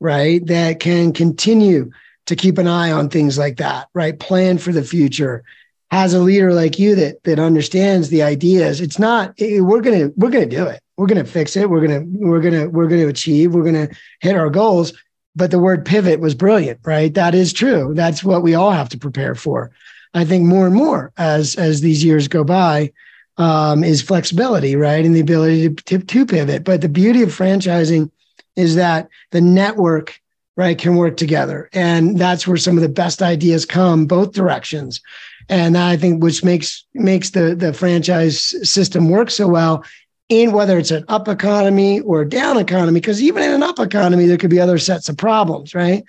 right, 0.00 0.44
that 0.46 0.80
can 0.80 1.12
continue 1.12 1.90
to 2.26 2.36
keep 2.36 2.58
an 2.58 2.66
eye 2.66 2.92
on 2.92 3.08
things 3.08 3.38
like 3.38 3.56
that, 3.56 3.88
right? 3.94 4.18
Plan 4.18 4.58
for 4.58 4.72
the 4.72 4.84
future. 4.84 5.44
Has 5.90 6.14
a 6.14 6.20
leader 6.20 6.52
like 6.54 6.78
you 6.78 6.94
that 6.94 7.22
that 7.24 7.38
understands 7.38 8.08
the 8.08 8.22
ideas. 8.22 8.80
It's 8.80 8.98
not 8.98 9.34
it, 9.36 9.60
we're 9.60 9.82
gonna 9.82 10.10
we're 10.16 10.30
gonna 10.30 10.46
do 10.46 10.64
it. 10.64 10.80
We're 10.96 11.06
gonna 11.06 11.24
fix 11.24 11.56
it. 11.56 11.68
We're 11.68 11.86
gonna 11.86 12.04
we're 12.06 12.40
gonna 12.40 12.68
we're 12.68 12.88
gonna 12.88 13.08
achieve. 13.08 13.54
We're 13.54 13.64
gonna 13.64 13.88
hit 14.20 14.36
our 14.36 14.48
goals. 14.48 14.94
But 15.34 15.50
the 15.50 15.58
word 15.58 15.84
pivot 15.84 16.20
was 16.20 16.34
brilliant, 16.34 16.80
right? 16.84 17.12
That 17.12 17.34
is 17.34 17.52
true. 17.52 17.92
That's 17.94 18.22
what 18.24 18.42
we 18.42 18.54
all 18.54 18.70
have 18.70 18.88
to 18.90 18.98
prepare 18.98 19.34
for. 19.34 19.70
I 20.14 20.24
think 20.24 20.44
more 20.44 20.66
and 20.66 20.74
more 20.74 21.12
as 21.16 21.56
as 21.56 21.80
these 21.80 22.04
years 22.04 22.28
go 22.28 22.44
by, 22.44 22.92
um, 23.36 23.84
is 23.84 24.02
flexibility, 24.02 24.76
right, 24.76 25.04
and 25.04 25.14
the 25.14 25.20
ability 25.20 25.68
to, 25.68 25.74
to, 25.84 25.98
to 25.98 26.26
pivot. 26.26 26.64
But 26.64 26.80
the 26.80 26.88
beauty 26.88 27.22
of 27.22 27.30
franchising 27.30 28.10
is 28.56 28.76
that 28.76 29.08
the 29.30 29.40
network 29.40 30.20
right 30.56 30.78
can 30.78 30.96
work 30.96 31.16
together. 31.16 31.68
And 31.72 32.18
that's 32.18 32.46
where 32.46 32.56
some 32.56 32.76
of 32.76 32.82
the 32.82 32.88
best 32.88 33.22
ideas 33.22 33.64
come 33.64 34.06
both 34.06 34.32
directions. 34.32 35.00
And 35.48 35.76
i 35.76 35.96
think 35.96 36.22
which 36.22 36.44
makes 36.44 36.84
makes 36.94 37.30
the 37.30 37.54
the 37.54 37.72
franchise 37.72 38.38
system 38.68 39.08
work 39.08 39.28
so 39.30 39.48
well 39.48 39.84
in 40.28 40.52
whether 40.52 40.78
it's 40.78 40.92
an 40.92 41.04
up 41.08 41.26
economy 41.26 42.00
or 42.00 42.24
down 42.24 42.56
economy 42.58 43.00
because 43.00 43.20
even 43.20 43.42
in 43.42 43.50
an 43.50 43.62
up 43.62 43.80
economy 43.80 44.26
there 44.26 44.38
could 44.38 44.50
be 44.50 44.60
other 44.60 44.78
sets 44.78 45.08
of 45.08 45.16
problems 45.16 45.74
right? 45.74 46.04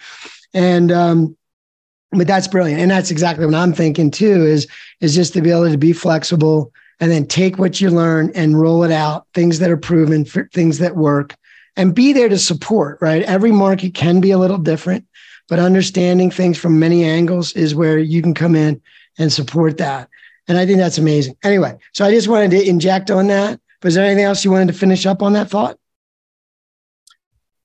And 0.54 0.92
um 0.92 1.36
but 2.14 2.28
that's 2.28 2.48
brilliant. 2.48 2.82
And 2.82 2.92
that's 2.92 3.12
exactly 3.12 3.46
what 3.46 3.56
I'm 3.56 3.74
thinking 3.74 4.12
too, 4.12 4.46
is, 4.46 4.68
is 5.02 5.16
just 5.16 5.34
be 5.34 5.50
able 5.50 5.70
to 5.70 5.78
be 5.78 5.94
flexible 5.94 6.72
and 7.00 7.12
then 7.12 7.26
take 7.26 7.58
what 7.58 7.82
you 7.82 7.90
learn 7.90 8.32
and 8.36 8.60
roll 8.60 8.84
it 8.84 8.92
out, 8.92 9.26
things 9.34 9.60
that 9.60 9.72
are 9.72 9.78
proven, 9.78 10.26
things 10.26 10.78
that 10.78 10.96
work, 10.96 11.36
and 11.76 11.96
be 11.96 12.14
there 12.14 12.30
to 12.30 12.38
support, 12.38 13.00
right? 13.02 13.24
Every 13.24 13.52
market 13.52 13.94
can 13.94 14.22
be 14.22 14.32
a 14.32 14.38
little 14.38 14.58
different, 14.58 15.06
but 15.50 15.60
understanding 15.60 16.32
things 16.32 16.58
from 16.58 16.80
many 16.80 17.04
angles 17.04 17.54
is 17.54 17.76
where 17.76 17.98
you 17.98 18.22
can 18.22 18.34
come 18.34 18.56
in 18.56 18.82
and 19.18 19.32
support 19.32 19.78
that. 19.78 20.10
And 20.48 20.58
I 20.58 20.66
think 20.66 20.78
that's 20.78 20.98
amazing. 20.98 21.38
Anyway, 21.44 21.78
so 21.94 22.06
I 22.06 22.12
just 22.12 22.28
wanted 22.28 22.52
to 22.52 22.68
inject 22.68 23.10
on 23.10 23.28
that. 23.28 23.60
Was 23.82 23.96
there 23.96 24.06
anything 24.06 24.26
else 24.26 24.44
you 24.44 24.52
wanted 24.52 24.68
to 24.68 24.74
finish 24.74 25.06
up 25.06 25.22
on 25.22 25.34
that 25.34 25.50
thought? 25.50 25.78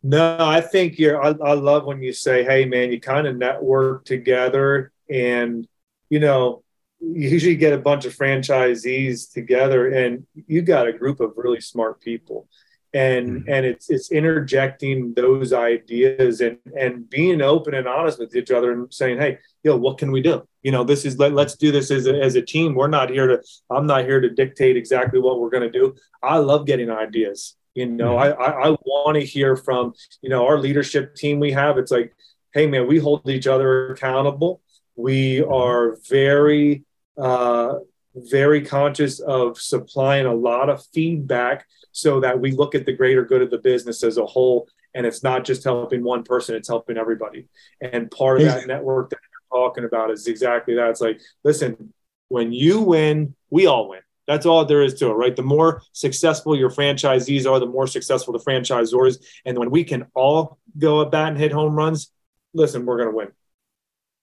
No, 0.03 0.37
I 0.41 0.61
think 0.61 0.99
you're. 0.99 1.23
I, 1.23 1.35
I 1.45 1.55
love 1.55 1.85
when 1.85 2.03
you 2.03 2.13
say, 2.13 2.45
"Hey, 2.45 2.65
man, 2.65 2.93
you 2.93 3.01
kind 3.01 3.27
of 3.27 3.37
network 3.37 4.05
together," 4.05 4.93
and 5.11 5.67
you 6.09 6.21
know, 6.21 6.63
you 7.01 7.29
usually 7.29 7.57
get 7.57 7.73
a 7.73 7.79
bunch 7.79 8.05
of 8.05 8.17
franchisees 8.17 9.33
together, 9.33 9.89
and 9.89 10.27
you 10.35 10.63
got 10.63 10.87
a 10.87 10.93
group 10.93 11.19
of 11.19 11.33
really 11.37 11.61
smart 11.61 12.01
people, 12.01 12.49
and 12.95 13.29
mm-hmm. 13.29 13.53
and 13.53 13.67
it's 13.67 13.91
it's 13.91 14.11
interjecting 14.11 15.15
those 15.15 15.53
ideas 15.53 16.41
and 16.41 16.59
and 16.79 17.09
being 17.09 17.43
open 17.43 17.75
and 17.75 17.87
honest 17.87 18.19
with 18.19 18.35
each 18.35 18.51
other 18.51 18.73
and 18.73 18.93
saying, 18.93 19.19
"Hey, 19.19 19.39
yo, 19.63 19.77
what 19.77 19.99
can 19.99 20.11
we 20.11 20.23
do?" 20.23 20.47
You 20.63 20.73
know, 20.73 20.85
this 20.85 21.05
is 21.05 21.19
let, 21.19 21.33
let's 21.33 21.57
do 21.57 21.71
this 21.71 21.91
as 21.91 22.07
a, 22.07 22.15
as 22.21 22.35
a 22.35 22.43
team. 22.43 22.75
We're 22.75 22.89
not 22.89 23.11
here 23.11 23.27
to. 23.27 23.43
I'm 23.71 23.87
not 23.87 24.05
here 24.05 24.21
to 24.21 24.31
dictate 24.31 24.77
exactly 24.77 25.21
what 25.21 25.41
we're 25.41 25.51
going 25.51 25.71
to 25.71 25.79
do. 25.79 25.95
I 26.23 26.39
love 26.39 26.67
getting 26.67 26.91
ideas 26.91 27.57
you 27.79 27.87
know, 27.87 28.17
mm-hmm. 28.17 28.43
I, 28.43 28.45
I, 28.45 28.69
I 28.71 28.77
want 28.85 29.15
to 29.15 29.25
hear 29.25 29.55
from, 29.55 29.95
you 30.21 30.31
know, 30.31 30.45
our 30.49 30.59
leadership 30.59 31.15
team 31.15 31.39
we 31.39 31.53
have. 31.53 31.79
It's 31.79 31.93
like, 31.93 32.13
hey, 32.53 32.67
man, 32.67 32.89
we 32.89 32.99
hold 32.99 33.29
each 33.31 33.47
other 33.47 33.93
accountable. 33.93 34.61
We 34.97 35.37
mm-hmm. 35.37 35.53
are 35.53 35.97
very, 36.09 36.83
uh, 37.17 37.75
very 38.17 38.63
conscious 38.63 39.21
of 39.21 39.61
supplying 39.61 40.27
a 40.27 40.35
lot 40.35 40.69
of 40.69 40.85
feedback 40.93 41.67
so 41.99 42.21
that 42.21 42.39
we 42.39 42.53
look 42.53 42.77
at 42.77 42.87
the 42.87 42.93
greater 42.93 43.25
good 43.25 43.43
of 43.43 43.51
the 43.51 43.59
business 43.59 44.05
as 44.05 44.19
a 44.19 44.25
whole. 44.25 44.69
And 44.95 45.05
it's 45.05 45.25
not 45.25 45.45
just 45.45 45.65
helping 45.65 46.05
one 46.05 46.23
person, 46.23 46.55
it's 46.55 46.69
helping 46.69 46.97
everybody. 46.97 47.49
And 47.81 48.11
part 48.11 48.41
of 48.41 48.47
that 48.47 48.67
network 48.67 49.11
that 49.11 49.19
you're 49.21 49.61
talking 49.61 49.85
about 49.85 50.11
is 50.11 50.27
exactly 50.29 50.77
that. 50.77 50.91
It's 50.91 51.01
like, 51.01 51.21
listen, 51.43 51.93
when 52.29 52.53
you 52.53 52.81
win, 52.81 53.35
we 53.51 53.67
all 53.67 53.89
win. 53.89 54.01
That's 54.29 54.47
all 54.47 54.65
there 54.65 54.83
is 54.83 54.95
to 54.95 55.09
it, 55.09 55.15
right? 55.15 55.35
The 55.35 55.43
more 55.43 55.83
successful 55.93 56.55
your 56.57 56.71
franchisees 56.71 57.51
are, 57.51 57.59
the 57.59 57.67
more 57.67 57.87
successful 57.87 58.33
the 58.33 58.39
franchisors. 58.39 59.25
And 59.45 59.59
when 59.59 59.71
we 59.71 59.83
can 59.85 60.07
all 60.15 60.59
go 60.77 61.03
at 61.03 61.11
bat 61.11 61.29
and 61.29 61.39
hit 61.39 61.51
home 61.51 61.75
runs, 61.75 62.13
listen, 62.55 62.87
we're 62.87 62.99
going 62.99 63.11
to 63.11 63.17
win. 63.17 63.29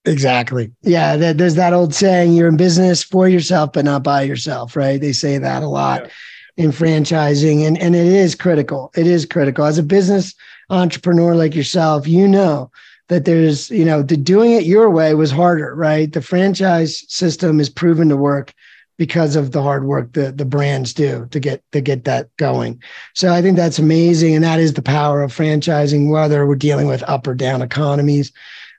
Exactly. 0.05 0.71
Yeah. 0.83 1.33
There's 1.33 1.55
that 1.55 1.73
old 1.73 1.93
saying 1.93 2.33
you're 2.33 2.47
in 2.47 2.57
business 2.57 3.03
for 3.03 3.27
yourself, 3.27 3.73
but 3.73 3.85
not 3.85 4.03
by 4.03 4.21
yourself, 4.21 4.75
right? 4.75 5.01
They 5.01 5.13
say 5.13 5.39
that 5.39 5.63
a 5.63 5.67
lot 5.67 6.03
yeah. 6.03 6.09
In 6.57 6.71
franchising. 6.71 7.65
And, 7.65 7.77
and 7.77 7.95
it 7.95 8.07
is 8.07 8.35
critical. 8.35 8.91
It 8.95 9.07
is 9.07 9.25
critical. 9.25 9.65
As 9.65 9.77
a 9.77 9.83
business 9.83 10.33
entrepreneur 10.69 11.35
like 11.35 11.55
yourself, 11.55 12.07
you 12.07 12.27
know 12.27 12.71
that 13.07 13.25
there's, 13.25 13.69
you 13.69 13.85
know, 13.85 14.01
the 14.01 14.17
doing 14.17 14.51
it 14.51 14.63
your 14.63 14.89
way 14.89 15.13
was 15.13 15.31
harder, 15.31 15.75
right? 15.75 16.11
The 16.11 16.21
franchise 16.21 17.03
system 17.07 17.59
is 17.59 17.69
proven 17.69 18.09
to 18.09 18.17
work 18.17 18.53
because 18.97 19.35
of 19.35 19.51
the 19.51 19.61
hard 19.61 19.85
work 19.85 20.13
that 20.13 20.37
the 20.37 20.45
brands 20.45 20.93
do 20.93 21.27
to 21.31 21.39
get 21.39 21.63
to 21.71 21.81
get 21.81 22.05
that 22.05 22.29
going. 22.37 22.81
So 23.13 23.33
I 23.33 23.41
think 23.41 23.57
that's 23.57 23.79
amazing, 23.79 24.35
and 24.35 24.43
that 24.43 24.59
is 24.59 24.73
the 24.73 24.81
power 24.81 25.21
of 25.21 25.35
franchising, 25.35 26.09
whether 26.09 26.45
we're 26.45 26.55
dealing 26.55 26.87
with 26.87 27.03
up 27.03 27.27
or 27.27 27.35
down 27.35 27.61
economies. 27.61 28.31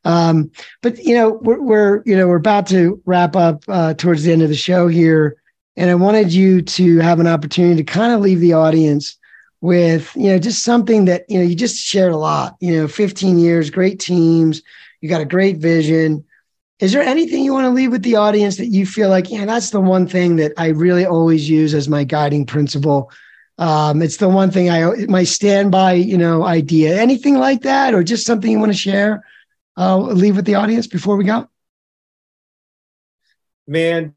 Um, 0.04 0.50
but 0.82 0.98
you 0.98 1.14
know, 1.14 1.32
we're, 1.42 1.60
we're, 1.60 2.02
you 2.06 2.16
know 2.16 2.28
we're 2.28 2.36
about 2.36 2.66
to 2.68 3.00
wrap 3.04 3.36
up 3.36 3.64
uh, 3.68 3.94
towards 3.94 4.22
the 4.22 4.32
end 4.32 4.42
of 4.42 4.48
the 4.48 4.54
show 4.54 4.88
here, 4.88 5.36
and 5.76 5.90
I 5.90 5.94
wanted 5.94 6.32
you 6.32 6.62
to 6.62 6.98
have 6.98 7.20
an 7.20 7.26
opportunity 7.26 7.82
to 7.82 7.92
kind 7.92 8.12
of 8.12 8.20
leave 8.20 8.40
the 8.40 8.54
audience 8.54 9.18
with 9.60 10.14
you 10.16 10.30
know 10.30 10.38
just 10.38 10.62
something 10.62 11.06
that 11.06 11.24
you 11.28 11.38
know 11.38 11.44
you 11.44 11.54
just 11.54 11.76
shared 11.76 12.12
a 12.12 12.16
lot. 12.16 12.56
You 12.60 12.76
know, 12.76 12.88
15 12.88 13.38
years, 13.38 13.70
great 13.70 14.00
teams, 14.00 14.62
you 15.00 15.08
got 15.08 15.20
a 15.20 15.26
great 15.26 15.58
vision 15.58 16.24
is 16.78 16.92
there 16.92 17.02
anything 17.02 17.42
you 17.42 17.54
want 17.54 17.64
to 17.64 17.70
leave 17.70 17.90
with 17.90 18.02
the 18.02 18.16
audience 18.16 18.58
that 18.58 18.66
you 18.66 18.84
feel 18.84 19.08
like, 19.08 19.30
yeah, 19.30 19.46
that's 19.46 19.70
the 19.70 19.80
one 19.80 20.06
thing 20.06 20.36
that 20.36 20.52
I 20.58 20.68
really 20.68 21.06
always 21.06 21.48
use 21.48 21.72
as 21.72 21.88
my 21.88 22.04
guiding 22.04 22.44
principle? 22.44 23.10
Um, 23.58 24.02
it's 24.02 24.18
the 24.18 24.28
one 24.28 24.50
thing 24.50 24.68
I 24.68 25.06
my 25.06 25.24
standby, 25.24 25.94
you 25.94 26.18
know, 26.18 26.44
idea. 26.44 27.00
Anything 27.00 27.38
like 27.38 27.62
that, 27.62 27.94
or 27.94 28.02
just 28.02 28.26
something 28.26 28.50
you 28.50 28.58
want 28.58 28.72
to 28.72 28.78
share? 28.78 29.24
Uh, 29.78 29.96
leave 29.96 30.36
with 30.36 30.44
the 30.44 30.56
audience 30.56 30.86
before 30.86 31.16
we 31.16 31.24
go. 31.24 31.48
Man, 33.66 34.14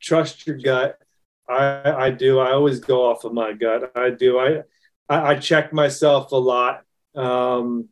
trust 0.00 0.46
your 0.46 0.58
gut. 0.58 0.98
I 1.48 1.92
I 2.06 2.10
do. 2.10 2.38
I 2.38 2.52
always 2.52 2.80
go 2.80 3.10
off 3.10 3.24
of 3.24 3.32
my 3.32 3.52
gut. 3.52 3.92
I 3.94 4.10
do. 4.10 4.38
I 4.38 4.62
I, 5.08 5.32
I 5.32 5.34
check 5.36 5.72
myself 5.72 6.32
a 6.32 6.36
lot. 6.36 6.84
Um, 7.14 7.88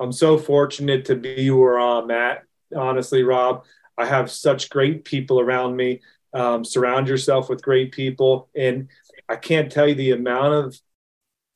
I'm 0.00 0.12
so 0.12 0.38
fortunate 0.38 1.06
to 1.06 1.16
be 1.16 1.50
where 1.50 1.78
I'm 1.78 2.10
at 2.10 2.44
honestly, 2.74 3.22
Rob. 3.22 3.64
I 3.96 4.06
have 4.06 4.30
such 4.30 4.70
great 4.70 5.04
people 5.04 5.40
around 5.40 5.76
me. 5.76 6.00
Um, 6.32 6.64
surround 6.64 7.08
yourself 7.08 7.48
with 7.48 7.62
great 7.62 7.92
people. 7.92 8.48
And 8.56 8.88
I 9.28 9.36
can't 9.36 9.70
tell 9.70 9.86
you 9.86 9.94
the 9.94 10.10
amount 10.10 10.54
of 10.54 10.80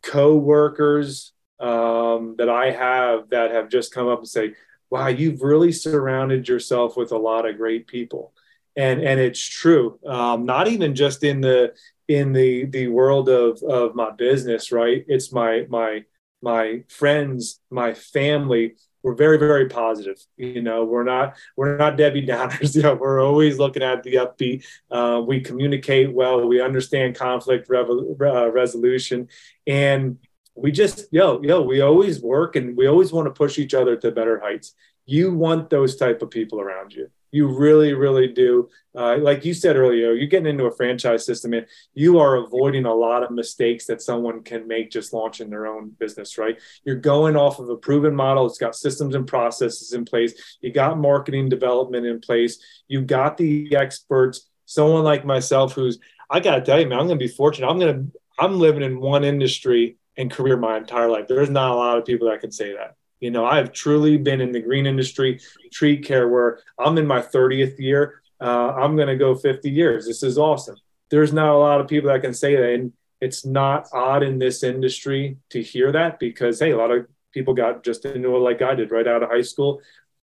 co-workers 0.02 1.32
um, 1.58 2.36
that 2.38 2.48
I 2.48 2.70
have 2.70 3.30
that 3.30 3.50
have 3.50 3.68
just 3.68 3.92
come 3.92 4.06
up 4.06 4.20
and 4.20 4.28
say, 4.28 4.54
wow, 4.90 5.08
you've 5.08 5.42
really 5.42 5.72
surrounded 5.72 6.48
yourself 6.48 6.96
with 6.96 7.10
a 7.10 7.18
lot 7.18 7.46
of 7.46 7.56
great 7.56 7.88
people. 7.88 8.32
And, 8.78 9.02
and 9.02 9.20
it's 9.20 9.44
true. 9.44 9.98
Um, 10.06 10.46
not 10.46 10.68
even 10.68 10.94
just 10.94 11.22
in 11.22 11.42
the, 11.42 11.74
in 12.06 12.32
the, 12.32 12.64
the 12.64 12.88
world 12.88 13.28
of, 13.28 13.62
of 13.62 13.94
my 13.94 14.10
business, 14.12 14.72
right. 14.72 15.04
It's 15.08 15.32
my, 15.32 15.66
my, 15.68 16.04
my 16.40 16.84
friends, 16.88 17.60
my 17.70 17.92
family, 17.92 18.76
we're 19.02 19.14
very 19.14 19.38
very 19.38 19.68
positive. 19.68 20.18
You 20.36 20.60
know 20.60 20.84
we're 20.84 21.04
not 21.04 21.36
we're 21.56 21.76
not 21.76 21.96
debbie 21.96 22.26
downers. 22.26 22.74
You 22.76 22.82
know 22.82 22.94
we're 22.94 23.24
always 23.24 23.58
looking 23.58 23.82
at 23.82 24.02
the 24.02 24.14
upbeat. 24.14 24.64
Uh, 24.90 25.22
we 25.26 25.40
communicate 25.40 26.12
well. 26.12 26.46
We 26.46 26.60
understand 26.60 27.14
conflict 27.14 27.68
revo- 27.68 28.20
uh, 28.20 28.50
resolution. 28.50 29.28
And 29.66 30.18
we 30.54 30.72
just 30.72 31.06
yo 31.12 31.40
yo 31.42 31.62
we 31.62 31.80
always 31.80 32.20
work 32.20 32.56
and 32.56 32.76
we 32.76 32.86
always 32.88 33.12
want 33.12 33.26
to 33.26 33.32
push 33.32 33.58
each 33.58 33.74
other 33.74 33.96
to 33.96 34.10
better 34.10 34.40
heights 34.40 34.74
you 35.08 35.34
want 35.34 35.70
those 35.70 35.96
type 35.96 36.22
of 36.22 36.30
people 36.30 36.60
around 36.60 36.92
you 36.92 37.10
you 37.30 37.46
really, 37.46 37.92
really 37.92 38.28
do. 38.28 38.68
Uh, 38.96 39.18
like 39.18 39.44
you 39.44 39.52
said 39.52 39.76
earlier, 39.76 40.12
you're 40.12 40.26
getting 40.26 40.48
into 40.48 40.64
a 40.64 40.74
franchise 40.74 41.24
system 41.24 41.52
and 41.52 41.66
you 41.94 42.18
are 42.18 42.36
avoiding 42.36 42.86
a 42.86 42.94
lot 42.94 43.22
of 43.22 43.30
mistakes 43.30 43.86
that 43.86 44.02
someone 44.02 44.42
can 44.42 44.66
make 44.66 44.90
just 44.90 45.12
launching 45.12 45.50
their 45.50 45.66
own 45.66 45.90
business, 45.90 46.38
right? 46.38 46.58
You're 46.84 46.96
going 46.96 47.36
off 47.36 47.58
of 47.58 47.68
a 47.68 47.76
proven 47.76 48.14
model. 48.14 48.46
It's 48.46 48.58
got 48.58 48.74
systems 48.74 49.14
and 49.14 49.26
processes 49.26 49.92
in 49.92 50.04
place. 50.04 50.56
You 50.60 50.72
got 50.72 50.98
marketing 50.98 51.48
development 51.48 52.06
in 52.06 52.20
place. 52.20 52.58
You 52.88 53.02
got 53.02 53.36
the 53.36 53.76
experts. 53.76 54.48
Someone 54.64 55.04
like 55.04 55.24
myself, 55.24 55.74
who's, 55.74 55.98
I 56.30 56.40
got 56.40 56.56
to 56.56 56.62
tell 56.62 56.80
you, 56.80 56.86
man, 56.86 56.98
I'm 56.98 57.08
to 57.08 57.16
be 57.16 57.28
fortunate. 57.28 57.68
I'm 57.68 57.80
to, 57.80 58.06
I'm 58.38 58.58
living 58.58 58.82
in 58.82 59.00
one 59.00 59.24
industry 59.24 59.96
and 60.16 60.30
career 60.30 60.56
my 60.56 60.76
entire 60.76 61.10
life. 61.10 61.28
There's 61.28 61.50
not 61.50 61.72
a 61.72 61.74
lot 61.74 61.98
of 61.98 62.04
people 62.04 62.28
that 62.28 62.40
can 62.40 62.50
say 62.50 62.72
that. 62.74 62.97
You 63.20 63.30
know, 63.30 63.44
I've 63.44 63.72
truly 63.72 64.16
been 64.16 64.40
in 64.40 64.52
the 64.52 64.60
green 64.60 64.86
industry, 64.86 65.40
tree 65.72 65.98
care, 65.98 66.28
where 66.28 66.60
I'm 66.78 66.98
in 66.98 67.06
my 67.06 67.20
30th 67.20 67.78
year. 67.78 68.22
Uh, 68.40 68.72
I'm 68.76 68.96
going 68.96 69.08
to 69.08 69.16
go 69.16 69.34
50 69.34 69.70
years. 69.70 70.06
This 70.06 70.22
is 70.22 70.38
awesome. 70.38 70.76
There's 71.10 71.32
not 71.32 71.52
a 71.52 71.58
lot 71.58 71.80
of 71.80 71.88
people 71.88 72.10
that 72.10 72.22
can 72.22 72.34
say 72.34 72.54
that. 72.54 72.74
And 72.74 72.92
it's 73.20 73.44
not 73.44 73.88
odd 73.92 74.22
in 74.22 74.38
this 74.38 74.62
industry 74.62 75.38
to 75.50 75.62
hear 75.62 75.90
that 75.92 76.20
because, 76.20 76.60
hey, 76.60 76.70
a 76.70 76.76
lot 76.76 76.92
of 76.92 77.06
people 77.32 77.54
got 77.54 77.82
just 77.82 78.04
into 78.04 78.36
it 78.36 78.38
like 78.38 78.62
I 78.62 78.74
did 78.74 78.90
right 78.90 79.06
out 79.06 79.22
of 79.22 79.30
high 79.30 79.42
school. 79.42 79.80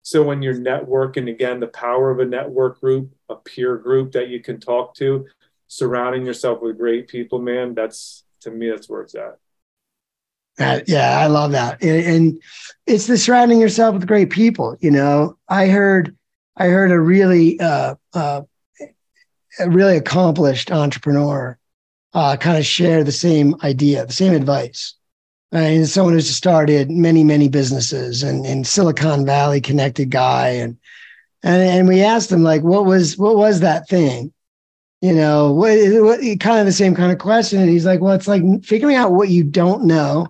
So 0.03 0.22
when 0.22 0.42
you're 0.42 0.55
networking, 0.55 1.31
again, 1.31 1.61
the 1.61 1.68
power 1.68 2.11
of 2.11 2.18
a 2.20 2.24
network 2.24 2.81
group, 2.81 3.12
a 3.29 3.37
peer 3.37 3.76
group 3.76 4.12
that 4.12 4.29
you 4.29 4.40
can 4.40 4.59
talk 4.59 4.94
to, 4.96 5.26
surrounding 5.68 6.26
yourself 6.26 6.61
with 6.62 6.79
great 6.79 7.07
people, 7.07 7.38
man, 7.38 7.74
that's 7.74 8.24
to 8.40 8.50
me, 8.50 8.70
that's 8.70 8.88
where 8.88 9.03
it's 9.03 9.14
at. 9.14 9.38
Uh, 10.61 10.81
yeah, 10.87 11.18
I 11.18 11.27
love 11.27 11.53
that, 11.53 11.83
and, 11.83 12.05
and, 12.05 12.42
it's 12.87 13.07
the 13.07 13.16
surrounding 13.16 13.61
yourself 13.61 13.94
with 13.94 14.07
great 14.09 14.31
people. 14.31 14.77
You 14.81 14.90
know, 14.90 15.38
I 15.49 15.68
heard, 15.68 16.16
I 16.57 16.66
heard 16.66 16.90
a 16.90 16.99
really, 16.99 17.61
uh, 17.61 17.94
uh, 18.14 18.42
a 19.61 19.70
really 19.70 19.96
accomplished 19.96 20.73
entrepreneur, 20.73 21.57
uh, 22.14 22.37
kind 22.37 22.59
of 22.59 22.66
share 22.66 23.05
the 23.05 23.12
same 23.12 23.55
idea, 23.62 24.07
the 24.07 24.12
same 24.12 24.33
advice. 24.33 24.94
And 25.53 25.88
someone 25.88 26.14
who's 26.14 26.35
started 26.35 26.90
many, 26.90 27.23
many 27.23 27.49
businesses 27.49 28.25
and 28.25 28.44
in 28.44 28.64
Silicon 28.64 29.25
Valley 29.25 29.61
connected 29.61 30.11
guy, 30.11 30.49
and 30.49 30.77
and 31.42 31.62
and 31.62 31.88
we 31.88 32.03
asked 32.03 32.33
him 32.33 32.42
like, 32.42 32.62
what 32.62 32.87
was 32.87 33.16
what 33.16 33.37
was 33.37 33.61
that 33.61 33.88
thing? 33.88 34.33
You 35.01 35.14
know, 35.14 35.53
what, 35.53 35.79
what 36.03 36.20
kind 36.40 36.59
of 36.61 36.66
the 36.66 36.73
same 36.73 36.94
kind 36.94 37.12
of 37.12 37.18
question. 37.18 37.61
And 37.61 37.70
he's 37.70 37.87
like, 37.87 38.01
well, 38.01 38.14
it's 38.14 38.29
like 38.29 38.42
figuring 38.64 38.96
out 38.96 39.12
what 39.12 39.29
you 39.29 39.44
don't 39.44 39.85
know 39.85 40.27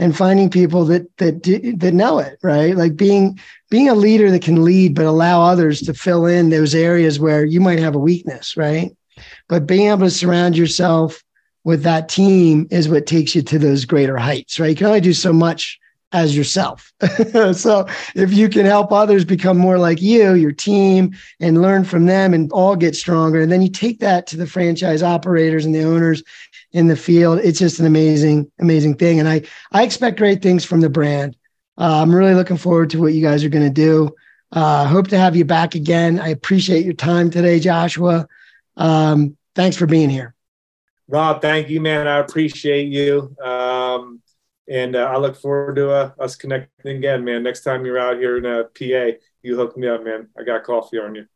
and 0.00 0.16
finding 0.16 0.48
people 0.48 0.86
that 0.86 1.14
that 1.18 1.42
that 1.78 1.94
know 1.94 2.18
it, 2.18 2.38
right? 2.42 2.74
Like 2.74 2.96
being 2.96 3.38
being 3.68 3.88
a 3.88 3.94
leader 3.94 4.30
that 4.30 4.42
can 4.42 4.64
lead 4.64 4.94
but 4.94 5.04
allow 5.04 5.42
others 5.42 5.82
to 5.82 5.94
fill 5.94 6.24
in 6.26 6.48
those 6.48 6.74
areas 6.74 7.20
where 7.20 7.44
you 7.44 7.60
might 7.60 7.78
have 7.78 7.94
a 7.94 7.98
weakness, 7.98 8.56
right? 8.56 8.96
But 9.48 9.66
being 9.66 9.88
able 9.88 10.00
to 10.00 10.10
surround 10.10 10.56
yourself 10.56 11.22
with 11.64 11.82
that 11.82 12.08
team 12.08 12.66
is 12.70 12.88
what 12.88 13.06
takes 13.06 13.34
you 13.34 13.42
to 13.42 13.58
those 13.58 13.84
greater 13.84 14.16
heights, 14.16 14.58
right? 14.58 14.70
You 14.70 14.76
can 14.76 14.86
only 14.86 15.02
do 15.02 15.12
so 15.12 15.34
much 15.34 15.78
as 16.12 16.36
yourself. 16.36 16.92
so 17.52 17.86
if 18.14 18.32
you 18.32 18.48
can 18.48 18.66
help 18.66 18.92
others 18.92 19.24
become 19.24 19.58
more 19.58 19.78
like 19.78 20.00
you, 20.00 20.32
your 20.34 20.50
team, 20.50 21.14
and 21.38 21.62
learn 21.62 21.84
from 21.84 22.06
them 22.06 22.34
and 22.34 22.50
all 22.52 22.74
get 22.74 22.96
stronger, 22.96 23.40
and 23.40 23.52
then 23.52 23.62
you 23.62 23.68
take 23.68 24.00
that 24.00 24.26
to 24.28 24.36
the 24.36 24.46
franchise 24.46 25.02
operators 25.02 25.64
and 25.64 25.74
the 25.74 25.84
owners 25.84 26.22
in 26.72 26.86
the 26.86 26.96
field, 26.96 27.40
it's 27.40 27.58
just 27.58 27.80
an 27.80 27.86
amazing, 27.86 28.50
amazing 28.60 28.94
thing. 28.94 29.18
And 29.18 29.28
I, 29.28 29.42
I 29.72 29.82
expect 29.82 30.18
great 30.18 30.42
things 30.42 30.64
from 30.64 30.80
the 30.80 30.88
brand. 30.88 31.36
Uh, 31.76 32.02
I'm 32.02 32.14
really 32.14 32.34
looking 32.34 32.56
forward 32.56 32.90
to 32.90 33.00
what 33.00 33.14
you 33.14 33.22
guys 33.22 33.42
are 33.44 33.48
going 33.48 33.66
to 33.66 33.70
do. 33.70 34.14
Uh, 34.52 34.86
hope 34.86 35.08
to 35.08 35.18
have 35.18 35.36
you 35.36 35.44
back 35.44 35.74
again. 35.74 36.18
I 36.18 36.28
appreciate 36.28 36.84
your 36.84 36.94
time 36.94 37.30
today, 37.30 37.60
Joshua. 37.60 38.26
Um, 38.76 39.36
thanks 39.54 39.76
for 39.76 39.86
being 39.86 40.10
here. 40.10 40.34
Rob, 41.08 41.42
thank 41.42 41.68
you, 41.68 41.80
man. 41.80 42.06
I 42.06 42.18
appreciate 42.18 42.88
you. 42.88 43.34
Um, 43.42 44.20
and 44.68 44.94
uh, 44.94 45.04
I 45.04 45.18
look 45.18 45.36
forward 45.36 45.76
to 45.76 45.90
uh, 45.90 46.10
us 46.20 46.36
connecting 46.36 46.98
again, 46.98 47.24
man. 47.24 47.42
Next 47.42 47.62
time 47.62 47.84
you're 47.84 47.98
out 47.98 48.18
here 48.18 48.38
in 48.38 48.46
uh, 48.46 48.64
PA, 48.78 49.18
you 49.42 49.56
hook 49.56 49.76
me 49.76 49.88
up, 49.88 50.04
man. 50.04 50.28
I 50.38 50.44
got 50.44 50.62
coffee 50.62 50.98
on 50.98 51.16
you. 51.16 51.26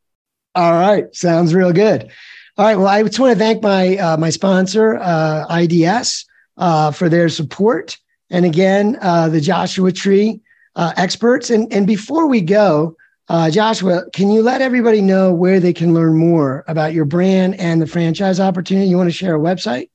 All 0.54 0.72
right, 0.72 1.12
sounds 1.14 1.52
real 1.52 1.72
good. 1.72 2.12
All 2.56 2.64
right, 2.64 2.76
well, 2.76 2.86
I 2.86 3.02
just 3.02 3.18
want 3.18 3.32
to 3.32 3.38
thank 3.38 3.64
my 3.64 3.96
uh, 3.96 4.16
my 4.16 4.30
sponsor, 4.30 4.96
uh, 4.98 5.44
IDS, 5.58 6.24
uh, 6.56 6.92
for 6.92 7.08
their 7.08 7.28
support, 7.28 7.98
and 8.30 8.44
again, 8.44 8.96
uh, 9.00 9.28
the 9.28 9.40
Joshua 9.40 9.90
Tree 9.90 10.40
uh, 10.76 10.92
experts. 10.96 11.50
And 11.50 11.72
and 11.72 11.84
before 11.84 12.28
we 12.28 12.40
go, 12.40 12.96
uh, 13.28 13.50
Joshua, 13.50 14.04
can 14.12 14.30
you 14.30 14.40
let 14.40 14.62
everybody 14.62 15.00
know 15.00 15.32
where 15.32 15.58
they 15.58 15.72
can 15.72 15.94
learn 15.94 16.16
more 16.16 16.64
about 16.68 16.92
your 16.92 17.04
brand 17.04 17.58
and 17.58 17.82
the 17.82 17.88
franchise 17.88 18.38
opportunity? 18.38 18.86
You 18.86 18.98
want 18.98 19.08
to 19.08 19.16
share 19.16 19.34
a 19.34 19.40
website? 19.40 19.90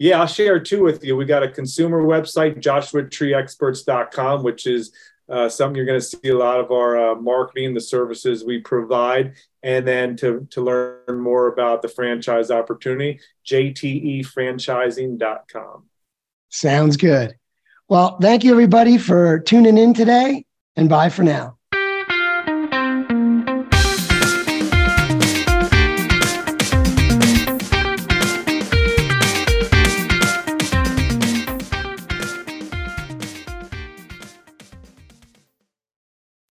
Yeah, 0.00 0.20
I'll 0.20 0.26
share 0.26 0.58
two 0.58 0.82
with 0.82 1.04
you. 1.04 1.16
We 1.16 1.26
got 1.26 1.44
a 1.44 1.48
consumer 1.48 2.02
website, 2.02 2.60
joshuatreeexperts.com, 2.60 4.42
which 4.42 4.66
is 4.66 4.92
uh, 5.28 5.48
something 5.48 5.76
you're 5.76 5.86
going 5.86 6.00
to 6.00 6.04
see 6.04 6.30
a 6.30 6.36
lot 6.36 6.58
of 6.58 6.72
our 6.72 7.12
uh, 7.12 7.14
marketing, 7.14 7.74
the 7.74 7.80
services 7.80 8.44
we 8.44 8.60
provide. 8.60 9.34
And 9.62 9.86
then 9.86 10.16
to, 10.16 10.48
to 10.50 10.62
learn 10.62 11.20
more 11.20 11.46
about 11.46 11.82
the 11.82 11.88
franchise 11.88 12.50
opportunity, 12.50 13.20
jtefranchising.com. 13.46 15.84
Sounds 16.48 16.96
good. 16.96 17.36
Well, 17.88 18.18
thank 18.18 18.42
you, 18.44 18.52
everybody, 18.52 18.96
for 18.98 19.40
tuning 19.40 19.76
in 19.76 19.92
today, 19.94 20.44
and 20.76 20.88
bye 20.88 21.10
for 21.10 21.22
now. 21.22 21.59